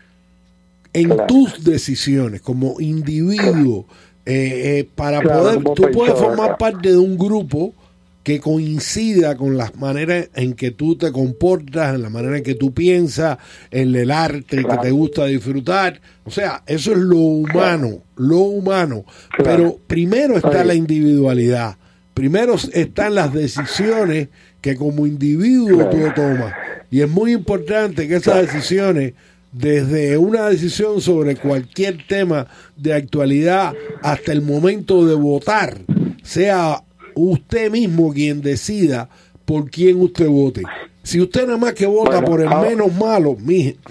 [0.93, 3.87] en tus decisiones como individuo.
[4.25, 7.75] eh, eh, para poder, tú puedes formar parte de un grupo,
[8.23, 12.55] que coincida con las maneras en que tú te comportas, en la manera en que
[12.55, 13.39] tú piensas,
[13.71, 16.01] en el arte que te gusta disfrutar.
[16.25, 19.05] O sea, eso es lo humano, lo humano.
[19.43, 21.77] Pero primero está la individualidad.
[22.15, 24.29] Primero están las decisiones
[24.61, 26.55] que como individuo tú tomas.
[26.91, 29.15] Y es muy importante que esas decisiones,
[29.51, 32.47] desde una decisión sobre cualquier tema
[32.77, 35.79] de actualidad hasta el momento de votar,
[36.23, 36.83] sea
[37.15, 39.09] usted mismo quien decida
[39.45, 40.63] por quién usted vote.
[41.03, 43.37] Si usted nada más que vota Bueno, por el menos malo,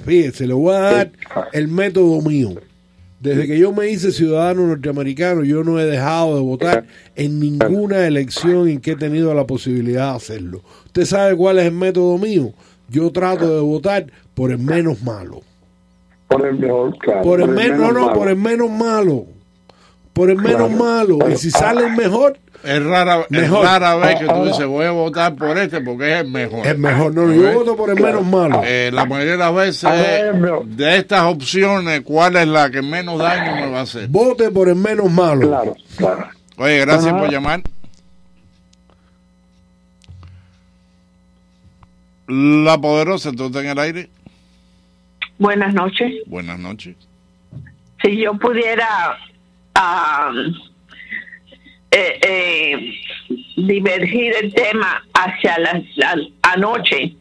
[0.05, 1.11] fíjese, le voy a dar
[1.51, 2.55] el método mío.
[3.21, 8.07] Desde que yo me hice ciudadano norteamericano, yo no he dejado de votar en ninguna
[8.07, 10.61] elección en que he tenido la posibilidad de hacerlo.
[10.87, 12.51] ¿Usted sabe cuál es el método mío?
[12.89, 15.41] Yo trato de votar por el menos malo.
[16.29, 17.21] Por el mejor, claro.
[17.21, 18.13] Por el menos, no, no, malo.
[18.13, 19.25] por el menos malo.
[20.13, 20.83] Por el menos Claro.
[20.83, 21.17] malo.
[21.29, 24.91] Y si sale el mejor, Es rara, es rara vez que tú dices voy a
[24.91, 26.67] votar por este porque es el mejor.
[26.67, 27.11] es mejor.
[27.15, 28.61] No, yo voto por el menos malo.
[28.63, 30.61] Eh, la mayoría de las veces, A ver, bro.
[30.65, 34.07] de estas opciones, ¿cuál es la que menos daño me va a hacer?
[34.09, 35.47] Vote por el menos malo.
[35.47, 36.27] Claro, claro.
[36.57, 37.19] Oye, gracias Ajá.
[37.19, 37.61] por llamar.
[42.27, 44.09] La poderosa, ¿tú estás en el aire?
[45.37, 46.13] Buenas noches.
[46.27, 46.95] Buenas noches.
[48.01, 49.17] Si yo pudiera
[49.75, 50.31] ah,
[51.91, 52.93] eh, eh,
[53.57, 57.15] divergir el tema hacia la, la- anoche,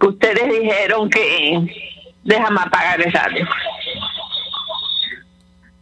[0.00, 1.58] que ustedes dijeron que,
[2.24, 3.48] déjame apagar el radio,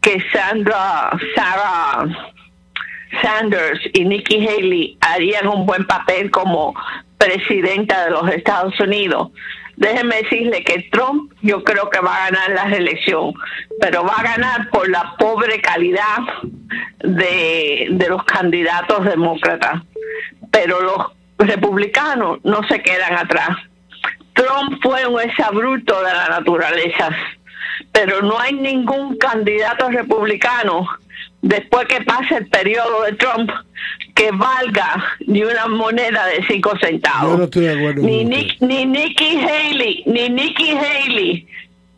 [0.01, 2.07] que Sandra, Sarah
[3.23, 6.75] Sanders y Nikki Haley harían un buen papel como
[7.17, 9.31] presidenta de los Estados Unidos.
[9.79, 13.33] Déjenme decirle que Trump yo creo que va a ganar la elección,
[13.81, 16.19] pero va a ganar por la pobre calidad
[16.99, 19.83] de, de los candidatos demócratas.
[20.51, 21.07] Pero los
[21.39, 23.51] republicanos no se quedan atrás.
[24.33, 27.11] Trump fue un exabruto de la naturaleza,
[27.93, 30.89] pero no hay ningún candidato republicano
[31.43, 33.51] después que pase el periodo de Trump
[34.15, 37.31] que valga ni una moneda de cinco centavos.
[37.33, 41.47] Yo no estoy de acuerdo Ni, Nick- ni Nikki Haley, ni Nikki Haley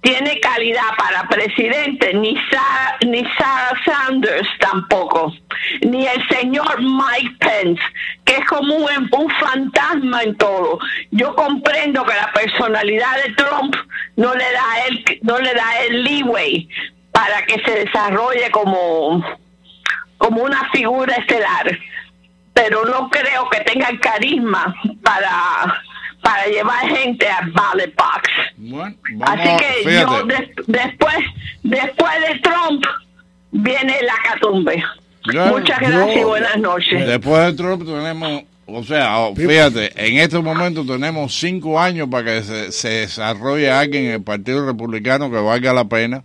[0.02, 5.30] tiene calidad para presidente, ni Sarah, ni Sarah Sanders tampoco,
[5.82, 7.82] ni el señor Mike Pence,
[8.24, 10.78] que es como un, un fantasma en todo.
[11.10, 13.76] Yo comprendo que la personalidad de Trump
[14.16, 16.66] no le da él, no le da él leeway
[17.20, 19.22] para que se desarrolle como,
[20.18, 21.78] como una figura estelar
[22.52, 25.30] pero no creo que tengan carisma para
[26.22, 28.28] para llevar gente a ballot box.
[28.58, 30.12] Bueno, Así que fíjate.
[30.12, 31.16] yo des- después
[31.62, 32.84] después de Trump
[33.52, 34.82] viene la catumbe.
[35.32, 37.06] Yo- Muchas gracias y buenas noches.
[37.06, 42.24] Después de Trump tenemos, o sea, oh, fíjate, en este momento tenemos cinco años para
[42.24, 46.22] que se, se desarrolle alguien en el Partido Republicano que valga la pena.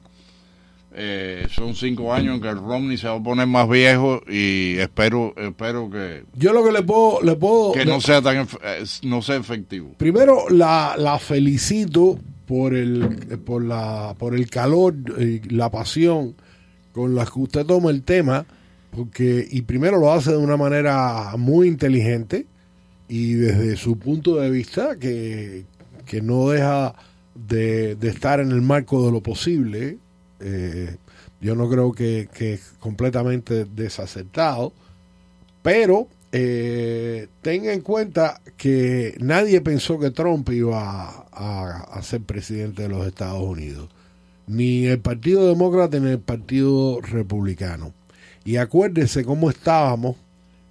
[0.97, 4.77] Eh, son cinco años en que el Romney se va a poner más viejo y
[4.77, 8.83] espero espero que, Yo lo que le puedo, le puedo que no sea tan eh,
[9.03, 9.91] no sea efectivo.
[9.97, 12.17] Primero la, la felicito
[12.47, 16.33] por el por la por el calor y la pasión
[16.93, 18.45] con la que usted toma el tema
[18.91, 22.45] porque y primero lo hace de una manera muy inteligente
[23.09, 25.65] y desde su punto de vista que,
[26.05, 26.95] que no deja
[27.33, 29.97] de, de estar en el marco de lo posible
[30.39, 30.95] eh,
[31.41, 34.73] yo no creo que, que es completamente desacertado
[35.61, 42.21] pero eh, tenga en cuenta que nadie pensó que Trump iba a, a- a ser
[42.21, 43.89] presidente de los Estados Unidos.
[44.47, 47.93] Ni el Partido Demócrata ni el Partido Republicano.
[48.43, 50.17] Y acuérdese cómo estábamos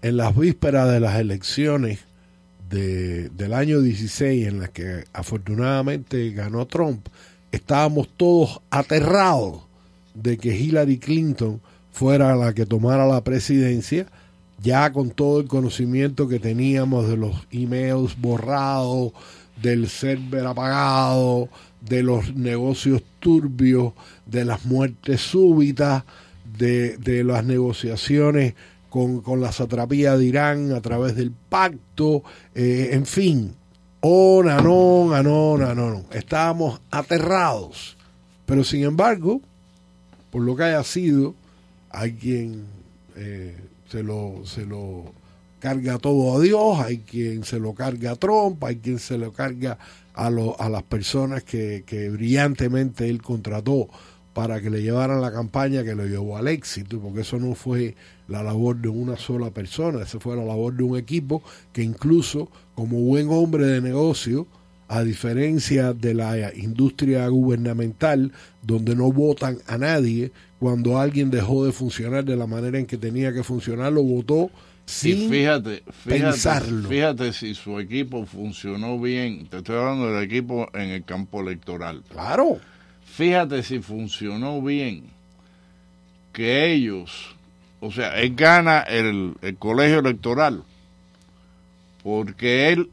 [0.03, 2.01] en las vísperas de las elecciones
[2.71, 7.09] de- del año 16 en las que afortunadamente ganó Trump.
[7.55, 9.63] Estábamos todos aterrados
[10.15, 11.61] de que Hillary Clinton
[11.93, 14.07] fuera la que tomara la presidencia
[14.61, 19.13] ya con todo el conocimiento que teníamos de los emails borrados,
[19.61, 21.49] del server apagado,
[21.81, 23.93] de los negocios turbios,
[24.27, 26.05] de las muertes súbitas,
[26.59, 28.55] de, de las negociaciones
[28.89, 32.23] con, con la satrapía de Irán a través del pacto,
[32.55, 33.55] eh, en fin,
[34.07, 36.05] on, and on, and on.
[36.13, 37.97] Estábamos aterrados.
[38.47, 39.41] Pero sin embargo,
[40.31, 41.35] por lo que haya sido,
[41.91, 42.65] hay quien
[43.17, 43.57] eh,
[43.89, 45.05] se, lo, se lo
[45.61, 49.33] carga todo a Dios, hay quien se lo carga a Trump, hay quien se lo
[49.33, 49.79] carga
[50.15, 53.89] a, lo- a las personas que, que brillantemente él contrató
[54.35, 57.95] para que le llevaran la campaña que lo llevó al éxito, porque eso no fue
[58.27, 62.51] la labor de una sola persona, esa fue la labor de un equipo que incluso
[62.75, 64.47] como buen hombre de negocio,
[64.89, 68.33] a diferencia de la industria gubernamental,
[68.63, 72.99] donde no votan a nadie, cuando alguien dejó de funcionar de la manera en que
[72.99, 74.51] tenía que funcionar, lo votó
[74.85, 76.89] sin y fíjate, fíjate, pensarlo.
[76.89, 82.03] fíjate si su equipo funcionó bien, te estoy hablando del equipo en el campo electoral.
[82.11, 82.59] Claro.
[83.17, 85.05] Fíjate si funcionó bien
[86.33, 87.37] que ellos,
[87.81, 90.65] o sea, él gana el, el colegio electoral
[92.05, 92.91] porque él,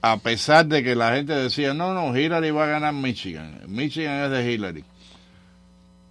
[0.00, 4.24] a pesar de que la gente decía, no, no, Hillary va a ganar Michigan, Michigan
[4.24, 4.84] es de Hillary.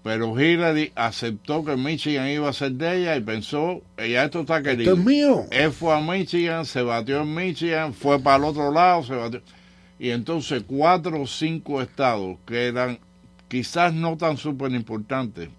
[0.04, 4.62] Pero Hillary aceptó que Michigan iba a ser de ella y pensó, ella esto está
[4.62, 4.92] querido.
[4.92, 5.46] Esto es mío.
[5.50, 9.42] Él fue a Michigan, se batió en Michigan, fue para el otro lado, se batió.
[10.00, 13.00] Y entonces cuatro o cinco estados que eran
[13.48, 15.50] quizás no tan súper importantes,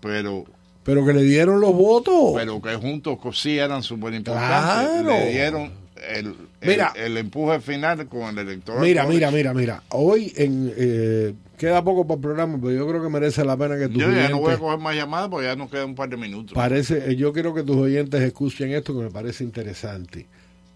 [0.00, 0.44] pero
[0.82, 2.32] Pero que le dieron los votos.
[2.34, 5.10] pero que juntos sí eran súper importantes, Claro.
[5.10, 5.70] le dieron
[6.12, 6.92] el, Mira.
[6.96, 8.82] el empuje final con el electoral.
[8.82, 9.16] Mira, college.
[9.16, 9.82] mira, mira, mira.
[9.90, 13.78] Hoy en, eh, queda poco para el programa, pero yo creo que merece la pena
[13.78, 15.90] que tus Yo ya no voy a oyentes- coger más llamadas porque ya nos quedan
[15.90, 16.52] un par de minutos.
[16.54, 20.26] parece, eh, yo quiero que tus oyentes escuchen esto que me parece interesante.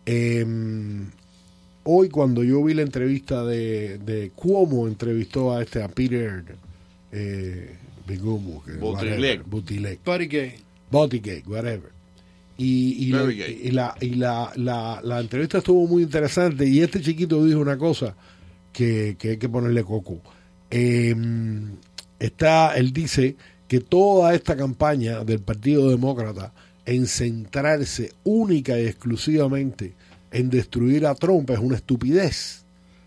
[0.06, 0.46] Eh,
[1.90, 6.44] hoy cuando yo vi la entrevista de, de Cuomo entrevistó a este a Peter
[7.12, 7.76] eh,
[8.06, 8.72] Bigumu, que-
[10.90, 11.48] Buttigieg.
[11.48, 11.90] whatever.
[12.58, 17.00] Y, y, la, y, la, y la, la, la entrevista estuvo muy interesante y este
[17.00, 18.14] chiquito dijo una cosa
[18.72, 20.20] que, que hay que ponerle coco.
[20.70, 21.14] Eh,
[22.18, 23.36] está, él dice
[23.68, 26.52] que toda esta campaña del Partido Demócrata
[26.84, 29.94] en centrarse única y exclusivamente
[30.30, 32.64] en destruir a Trump es una estupidez.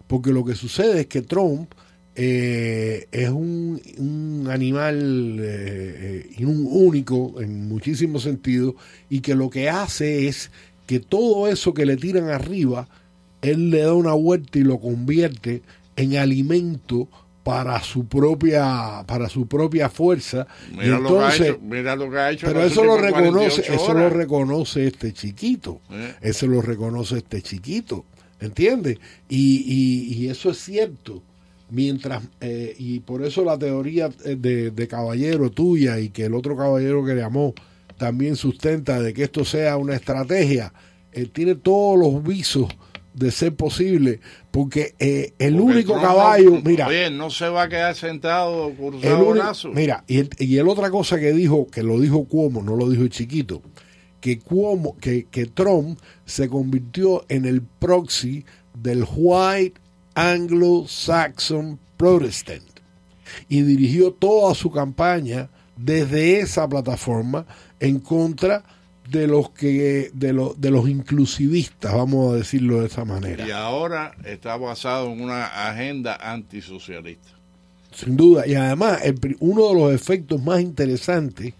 [0.07, 1.74] Porque lo que sucede es que Trump
[2.15, 8.76] eh, es un, un animal eh, eh, un único en muchísimos sentidos
[9.09, 10.51] y que lo que hace es
[10.86, 12.89] que todo eso que le tiran arriba,
[13.41, 15.61] él le da una vuelta y lo convierte
[15.95, 17.07] en alimento
[17.44, 21.96] para su propia para su propia fuerza y Mira, lo que ha entonces hecho, mira
[21.96, 22.48] lo que ha hecho.
[22.48, 26.14] pero eso lo reconoce 48 eso lo reconoce este chiquito Eh.
[26.22, 28.06] eso lo reconoce este chiquito
[28.39, 28.98] ¿entiendes?
[29.30, 31.22] Y, y, y eso es cierto
[31.70, 36.34] mientras eh, y por eso la teoría eh, de, de caballero tuya y que el
[36.36, 37.54] otro caballero que llamó
[37.98, 40.74] también sustenta de que esto sea una estrategia
[41.14, 42.68] eh, tiene todos los visos
[43.14, 44.20] de ser posible
[44.51, 46.88] porque eh, el Porque único Trump caballo no- mira.
[46.88, 50.68] Oye, no se va a quedar sentado el cruzado único- mira, y el, y el
[50.70, 53.62] otra cosa que dijo, que lo dijo Cuomo, no lo dijo el chiquito,
[54.22, 59.80] que Cuomo, que, que Trump se convirtió en el proxy del white
[60.16, 62.64] anglo-saxon protestant
[63.49, 67.45] y dirigió toda su campaña desde esa plataforma
[67.80, 68.64] en contra de
[69.10, 73.45] los que de los de los inclusivistas, vamos a decirlo de esa manera.
[73.47, 77.30] Y ahora está basado en una agenda antisocialista.
[77.93, 78.47] Sin duda.
[78.47, 81.54] Y además, el uno de los efectos más interesantes,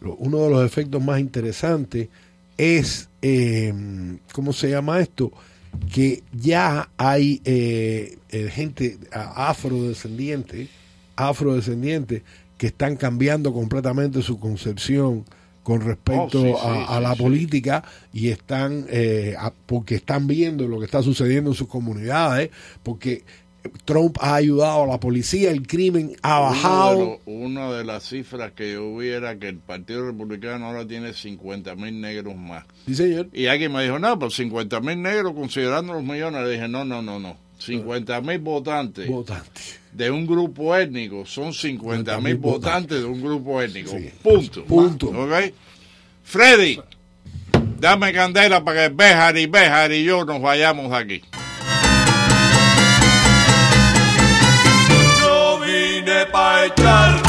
[0.00, 2.08] uno de los efectos más interesantes
[2.56, 3.72] es, eh,
[4.32, 5.32] ¿cómo se llama esto?
[5.92, 10.68] Que ya hay eh, eh, gente afrodescendiente,
[11.16, 12.24] afrodescendiente,
[12.58, 15.24] que están cambiando completamente su concepción
[15.62, 17.22] con respecto Oh, sí, a, sí, a sí, la sí.
[17.22, 22.50] política y están eh, a- porque están viendo lo que está sucediendo en sus comunidades
[22.82, 23.22] porque
[23.84, 28.02] Trump ha ayudado a la policía el crimen ha Uno de bajado una de las
[28.08, 32.64] cifras que yo vi era que el Partido Republicano ahora tiene 50 mil negros más.
[32.86, 33.28] Sí, señor.
[33.32, 36.42] Y alguien me dijo, no, pero 50 mil negros considerando los millones.
[36.42, 37.36] Le dije, no, no, no, no.
[37.66, 43.22] 50 mil votantes votantes de un grupo étnico son 50 mil 50.000 votantes de un
[43.22, 43.90] grupo étnico.
[43.90, 44.10] Sí.
[44.22, 44.64] Punto.
[44.64, 45.06] Punto.
[45.08, 45.52] ¿Ok?
[46.24, 46.80] Freddy,
[47.78, 51.22] dame candela para que Béjar y Béjar y yo nos vayamos de aquí.
[55.20, 57.22] Yo vine pa' echar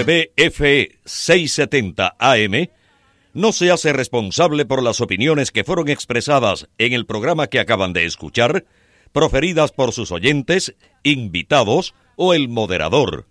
[0.00, 2.70] WWF 670 AM
[3.34, 7.92] no se hace responsable por las opiniones que fueron expresadas en el programa que acaban
[7.92, 8.64] de escuchar,
[9.12, 13.26] proferidas por sus oyentes, invitados o el moderador.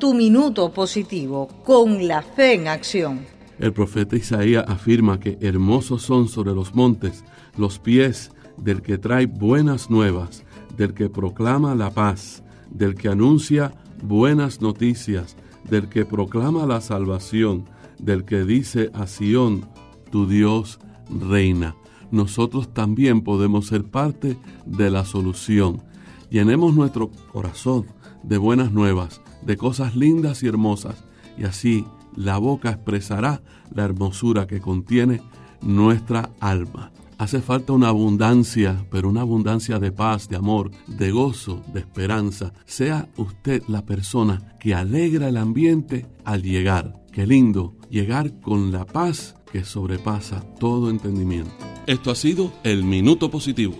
[0.00, 3.24] Tu minuto positivo con la fe en acción.
[3.60, 7.24] El profeta Isaías afirma que hermosos son sobre los montes
[7.56, 10.42] los pies del que trae buenas nuevas,
[10.76, 13.72] del que proclama la paz, del que anuncia
[14.04, 15.36] buenas noticias,
[15.68, 17.64] del que proclama la salvación,
[17.98, 19.66] del que dice a Sión,
[20.10, 20.78] tu Dios
[21.08, 21.74] reina.
[22.10, 24.36] Nosotros también podemos ser parte
[24.66, 25.82] de la solución.
[26.30, 27.86] Llenemos nuestro corazón
[28.22, 31.04] de buenas nuevas, de cosas lindas y hermosas,
[31.38, 33.42] y así la boca expresará
[33.72, 35.22] la hermosura que contiene
[35.62, 36.92] nuestra alma.
[37.24, 42.52] Hace falta una abundancia, pero una abundancia de paz, de amor, de gozo, de esperanza.
[42.66, 47.02] Sea usted la persona que alegra el ambiente al llegar.
[47.12, 51.54] Qué lindo llegar con la paz que sobrepasa todo entendimiento.
[51.86, 53.74] Esto ha sido el Minuto Positivo.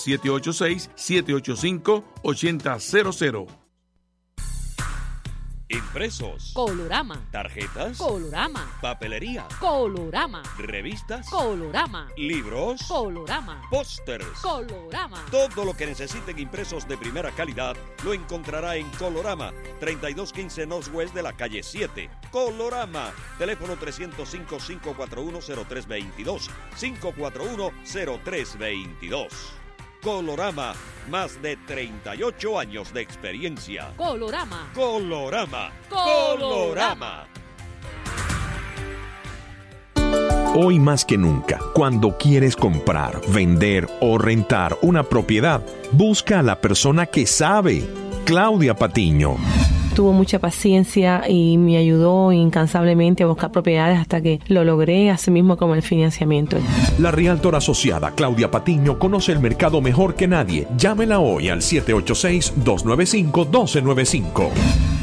[2.23, 3.63] 786-785-8000.
[5.73, 6.53] Impresos.
[6.53, 7.27] Colorama.
[7.31, 7.97] Tarjetas.
[7.97, 8.79] Colorama.
[8.83, 9.49] Papelería.
[9.59, 10.43] Colorama.
[10.59, 11.31] Revistas.
[11.31, 12.11] Colorama.
[12.19, 12.83] Libros.
[12.87, 13.63] Colorama.
[13.71, 14.27] Pósters.
[14.43, 15.25] Colorama.
[15.31, 21.23] Todo lo que necesiten impresos de primera calidad lo encontrará en Colorama, 3215 Northwest de
[21.23, 22.11] la calle 7.
[22.31, 23.11] Colorama.
[23.39, 26.51] Teléfono 305-541-0322.
[26.79, 29.62] 541-0322.
[30.03, 30.75] Colorama,
[31.09, 33.93] más de 38 años de experiencia.
[33.97, 34.69] Colorama.
[34.75, 35.71] Colorama.
[35.89, 37.29] Colorama.
[40.57, 46.61] Hoy más que nunca, cuando quieres comprar, vender o rentar una propiedad, busca a la
[46.61, 47.89] persona que sabe.
[48.25, 49.37] Claudia Patiño.
[49.95, 55.31] Tuvo mucha paciencia y me ayudó incansablemente a buscar propiedades hasta que lo logré, así
[55.31, 56.57] mismo como el financiamiento.
[56.99, 60.67] La Realtor Asociada Claudia Patiño conoce el mercado mejor que nadie.
[60.77, 64.49] Llámela hoy al 786-295-1295.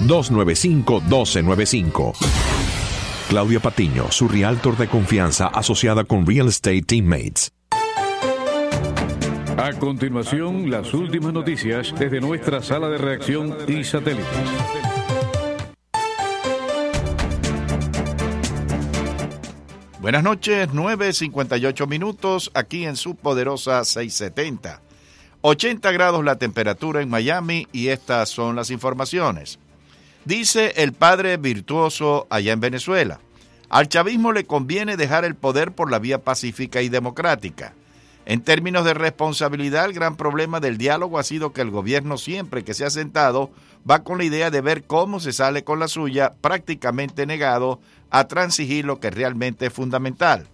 [0.00, 2.14] 786-295-1295.
[3.28, 7.52] Claudia Patiño, su realtor de confianza asociada con Real Estate Teammates.
[9.58, 14.24] A continuación, las últimas noticias desde nuestra sala de reacción y satélites.
[20.00, 24.87] Buenas noches, 9.58 minutos aquí en su poderosa 670.
[25.40, 29.58] 80 grados la temperatura en Miami y estas son las informaciones.
[30.24, 33.20] Dice el padre virtuoso allá en Venezuela,
[33.68, 37.72] al chavismo le conviene dejar el poder por la vía pacífica y democrática.
[38.26, 42.64] En términos de responsabilidad, el gran problema del diálogo ha sido que el gobierno siempre
[42.64, 43.50] que se ha sentado
[43.88, 47.80] va con la idea de ver cómo se sale con la suya, prácticamente negado
[48.10, 50.46] a transigir lo que realmente es fundamental.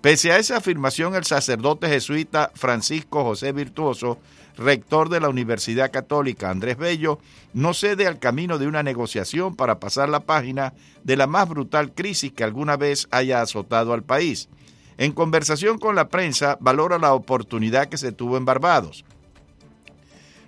[0.00, 4.18] Pese a esa afirmación, el sacerdote jesuita Francisco José Virtuoso,
[4.56, 7.18] rector de la Universidad Católica Andrés Bello,
[7.52, 10.72] no cede al camino de una negociación para pasar la página
[11.04, 14.48] de la más brutal crisis que alguna vez haya azotado al país.
[14.96, 19.04] En conversación con la prensa, valora la oportunidad que se tuvo en Barbados.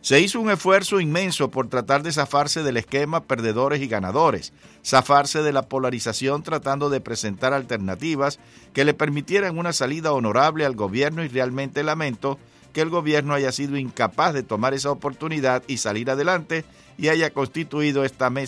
[0.03, 4.53] Se hizo un esfuerzo inmenso por tratar de zafarse del esquema perdedores y ganadores,
[4.85, 8.41] zafarse de la polarización tratando de presentar alternativas
[8.73, 12.41] que le permitieran una salida honorable al gobierno y realmente lamento
[12.73, 16.65] que el gobierno haya sido incapaz de tomar esa oportunidad y salir adelante
[16.99, 18.41] y haya constituido esta mesa